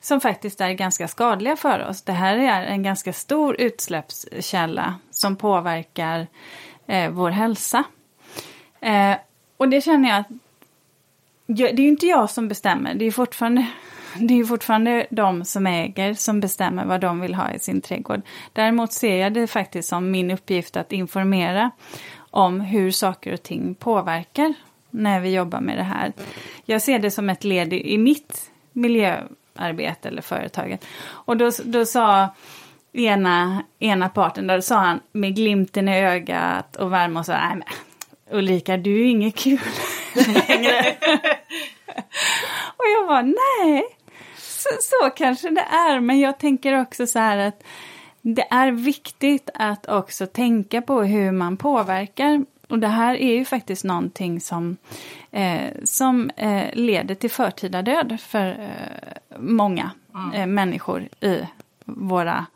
[0.00, 2.02] som faktiskt är ganska skadliga för oss.
[2.02, 6.26] Det här är en ganska stor utsläppskälla som påverkar
[6.86, 7.84] eh, vår hälsa.
[8.80, 9.16] Eh,
[9.56, 10.28] och det känner jag att
[11.46, 13.66] det är ju inte jag som bestämmer, det är fortfarande
[14.20, 18.22] det är fortfarande de som äger som bestämmer vad de vill ha i sin trädgård.
[18.52, 21.70] Däremot ser jag det faktiskt som min uppgift att informera
[22.30, 24.54] om hur saker och ting påverkar
[24.90, 26.12] när vi jobbar med det här.
[26.64, 30.84] Jag ser det som ett led i mitt miljöarbete eller företaget.
[31.08, 32.28] Och då, då sa
[32.92, 37.56] ena, ena parten, då sa han med glimten i ögat och värme och sa, nej
[37.56, 37.68] men
[38.30, 39.60] Ulrika du är ju inget kul
[40.14, 40.80] längre.
[42.76, 43.84] och jag var nej,
[44.36, 47.62] så, så kanske det är, men jag tänker också så här att
[48.20, 52.44] det är viktigt att också tänka på hur man påverkar.
[52.68, 54.76] Och det här är ju faktiskt någonting som,
[55.30, 59.90] eh, som eh, leder till förtida död för eh, många
[60.34, 60.54] mm.
[60.54, 61.40] människor i
[61.84, 62.46] våra,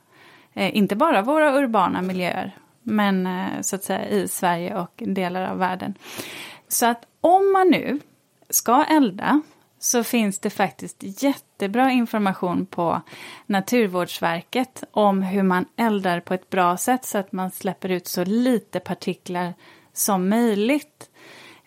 [0.54, 5.50] eh, inte bara våra urbana miljöer, men eh, så att säga i Sverige och delar
[5.50, 5.94] av världen.
[6.68, 8.00] Så att om man nu
[8.50, 9.42] ska elda
[9.78, 13.00] så finns det faktiskt jättebra information på
[13.46, 18.24] Naturvårdsverket om hur man eldar på ett bra sätt så att man släpper ut så
[18.24, 19.54] lite partiklar
[19.92, 21.10] som möjligt.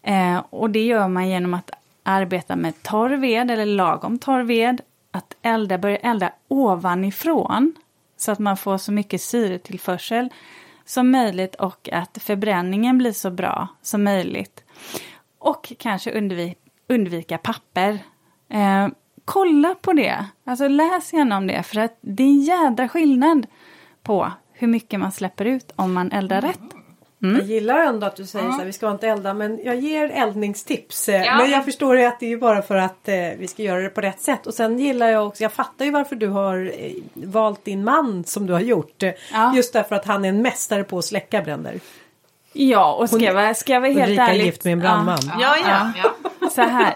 [0.01, 1.71] Eh, och det gör man genom att
[2.03, 4.81] arbeta med torr ved eller lagom torr ved.
[5.11, 7.73] Att elda, börja elda ovanifrån
[8.17, 10.29] så att man får så mycket syretillförsel
[10.85, 14.63] som möjligt och att förbränningen blir så bra som möjligt.
[15.39, 17.99] Och kanske undvika undvika papper.
[18.49, 18.87] Eh,
[19.25, 23.47] kolla på det, alltså läs igenom det för att det är en jädra skillnad
[24.03, 26.84] på hur mycket man släpper ut om man eldar rätt.
[27.29, 27.39] Mm.
[27.39, 28.53] Jag gillar ändå att du säger mm.
[28.53, 31.09] så här, vi ska inte elda men jag ger eldningstips.
[31.09, 31.37] Ja.
[31.37, 33.89] Men jag förstår ju att det är bara för att eh, vi ska göra det
[33.89, 34.47] på rätt sätt.
[34.47, 38.23] Och sen gillar jag också, jag fattar ju varför du har eh, valt din man
[38.23, 39.03] som du har gjort.
[39.33, 39.55] Ja.
[39.55, 41.79] Just därför att han är en mästare på att släcka bränder.
[42.53, 44.41] Ja, och ska jag vara, ska jag vara helt Ulrika ärlig.
[44.41, 45.19] är gift med en brandman.
[45.39, 46.11] Ja, ja, ja.
[46.39, 46.49] ja.
[46.49, 46.93] Så här.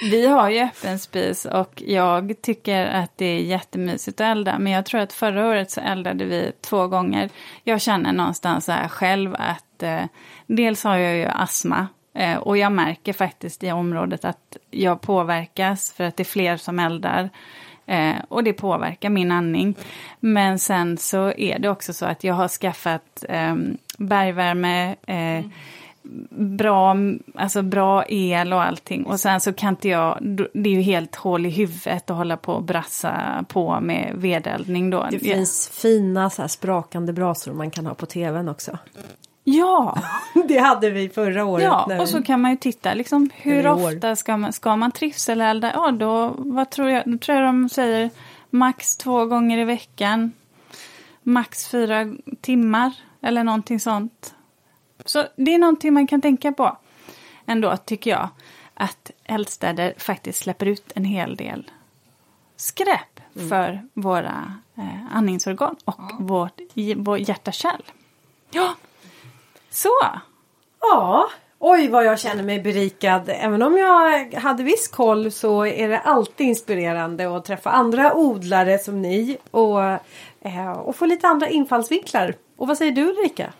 [0.00, 4.58] Vi har ju öppen spis och jag tycker att det är jättemysigt att elda.
[4.58, 7.30] Men jag tror att förra året så eldade vi två gånger.
[7.64, 10.04] Jag känner någonstans så här själv att eh,
[10.46, 11.86] dels har jag ju astma.
[12.14, 16.56] Eh, och jag märker faktiskt i området att jag påverkas för att det är fler
[16.56, 17.30] som eldar.
[17.86, 19.74] Eh, och det påverkar min andning.
[20.20, 23.54] Men sen så är det också så att jag har skaffat eh,
[23.98, 25.50] bergvärme, eh, mm
[26.30, 26.96] bra,
[27.34, 29.06] alltså bra el och allting.
[29.06, 30.18] Och sen så kan inte jag,
[30.52, 34.90] det är ju helt hål i huvudet att hålla på och brassa på med vedeldning
[34.90, 35.06] då.
[35.10, 35.80] Det finns ja.
[35.80, 38.78] fina så här sprakande brasor man kan ha på tvn också.
[39.44, 39.98] Ja!
[40.48, 41.64] Det hade vi förra året.
[41.64, 45.72] Ja, och så kan man ju titta liksom hur ofta ska man, ska man trivselelda?
[45.74, 48.10] Ja, då, vad tror jag, då tror jag de säger
[48.50, 50.32] max två gånger i veckan.
[51.22, 52.92] Max fyra timmar
[53.22, 54.34] eller någonting sånt.
[55.04, 56.76] Så det är någonting man kan tänka på
[57.46, 58.28] ändå, tycker jag.
[58.74, 61.70] Att eldstäder faktiskt släpper ut en hel del
[62.56, 63.48] skräp mm.
[63.48, 66.16] för våra eh, andningsorgan och ja.
[66.20, 66.60] vårt,
[66.96, 67.82] vår hjärtakärl.
[68.50, 68.74] Ja,
[69.70, 69.98] så.
[70.80, 71.28] Ja,
[71.58, 73.22] oj vad jag känner mig berikad.
[73.28, 78.78] Även om jag hade viss koll så är det alltid inspirerande att träffa andra odlare
[78.78, 79.82] som ni och,
[80.40, 82.34] eh, och få lite andra infallsvinklar.
[82.56, 83.52] Och vad säger du Ulrika?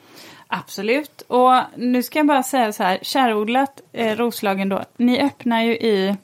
[0.54, 1.22] Absolut.
[1.26, 5.72] Och nu ska jag bara säga så här, kärodlat eh, Roslagen då, ni öppnar ju
[5.72, 6.16] i,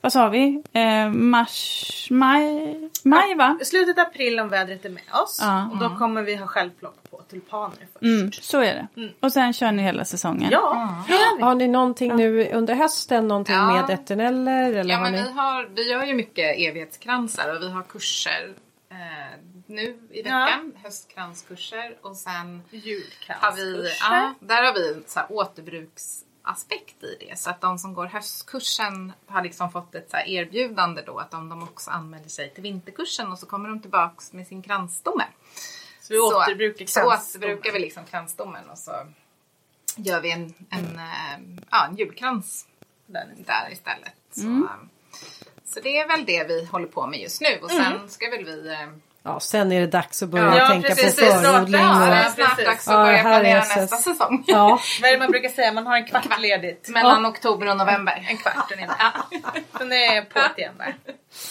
[0.00, 3.58] vad sa vi, eh, mars, maj, maj va?
[3.62, 5.38] Slutet april om vädret är med oss.
[5.42, 5.70] Ja.
[5.72, 8.02] Och då kommer vi ha självplock på tulpaner först.
[8.02, 8.86] Mm, så är det.
[8.96, 9.14] Mm.
[9.20, 10.48] Och sen kör ni hela säsongen.
[10.52, 11.46] Ja, ja.
[11.46, 13.72] Har ni någonting nu under hösten, någonting ja.
[13.72, 14.72] med eterneller?
[14.72, 15.22] Eller ja, men ni...
[15.22, 18.54] vi, har, vi gör ju mycket evighetskransar och vi har kurser
[18.90, 20.80] eh, nu i veckan, ja.
[20.82, 22.62] höstkranskurser och sen.
[23.28, 27.38] Har vi, ja, där har vi en så här återbruksaspekt i det.
[27.38, 31.48] Så att de som går höstkursen har liksom fått ett så erbjudande då att om
[31.48, 35.24] de också anmäler sig till vinterkursen och så kommer de tillbaks med sin kransstomme.
[36.00, 38.92] Så vi återbrukar så, så återbrukar vi liksom kransstommen och så
[39.96, 41.58] gör vi en, en, mm.
[41.70, 42.66] ja, en julkrans
[43.06, 44.14] där istället.
[44.30, 44.68] Så, mm.
[45.64, 48.44] Så det är väl det vi håller på med just nu och sen ska väl
[48.44, 48.88] vi eh,
[49.24, 51.80] Ja, sen är det dags att börja Ja, tänka precis, på förodling.
[51.80, 54.44] Ja, det är snart dags att Ja, börja här är planera nästa säsong.
[54.46, 55.72] ja, Vad är det man brukar säga?
[55.72, 56.88] Man har en kvart ledigt.
[56.88, 58.26] Mellan oktober och november.
[58.30, 58.96] En kvart ungefär.
[59.78, 60.94] Sen är på igen där.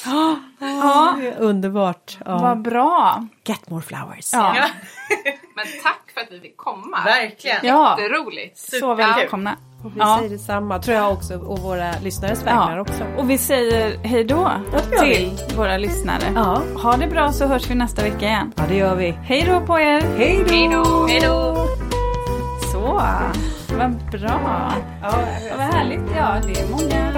[0.05, 2.17] Ja, underbart.
[2.25, 2.37] Ja.
[2.37, 3.25] vad bra.
[3.43, 4.33] Get more flowers.
[4.33, 4.65] Ja, Ja.
[5.55, 6.97] Men tack för att vi fick komma.
[7.05, 7.57] Verkligen.
[7.63, 7.99] Ja.
[7.99, 8.57] Jätteroligt.
[8.79, 9.55] så välkomna.
[9.85, 10.17] Och vi Ja.
[10.17, 13.03] säger detsamma, tror jag också, och våra lyssnares vägnar också.
[13.17, 16.23] Och vi säger hej då Ja, till våra lyssnare.
[16.35, 16.61] Ja.
[16.83, 18.53] Ha det bra så hörs vi nästa vecka igen.
[18.55, 19.11] Ja, det gör vi.
[19.11, 20.01] Hej då på er!
[20.17, 21.07] Hej då!
[21.07, 21.67] Hej då!
[22.71, 23.01] Så,
[23.77, 24.71] vad bra.
[25.01, 25.13] Ja,
[25.57, 26.01] Vad härligt.
[26.17, 27.11] Ja, det är många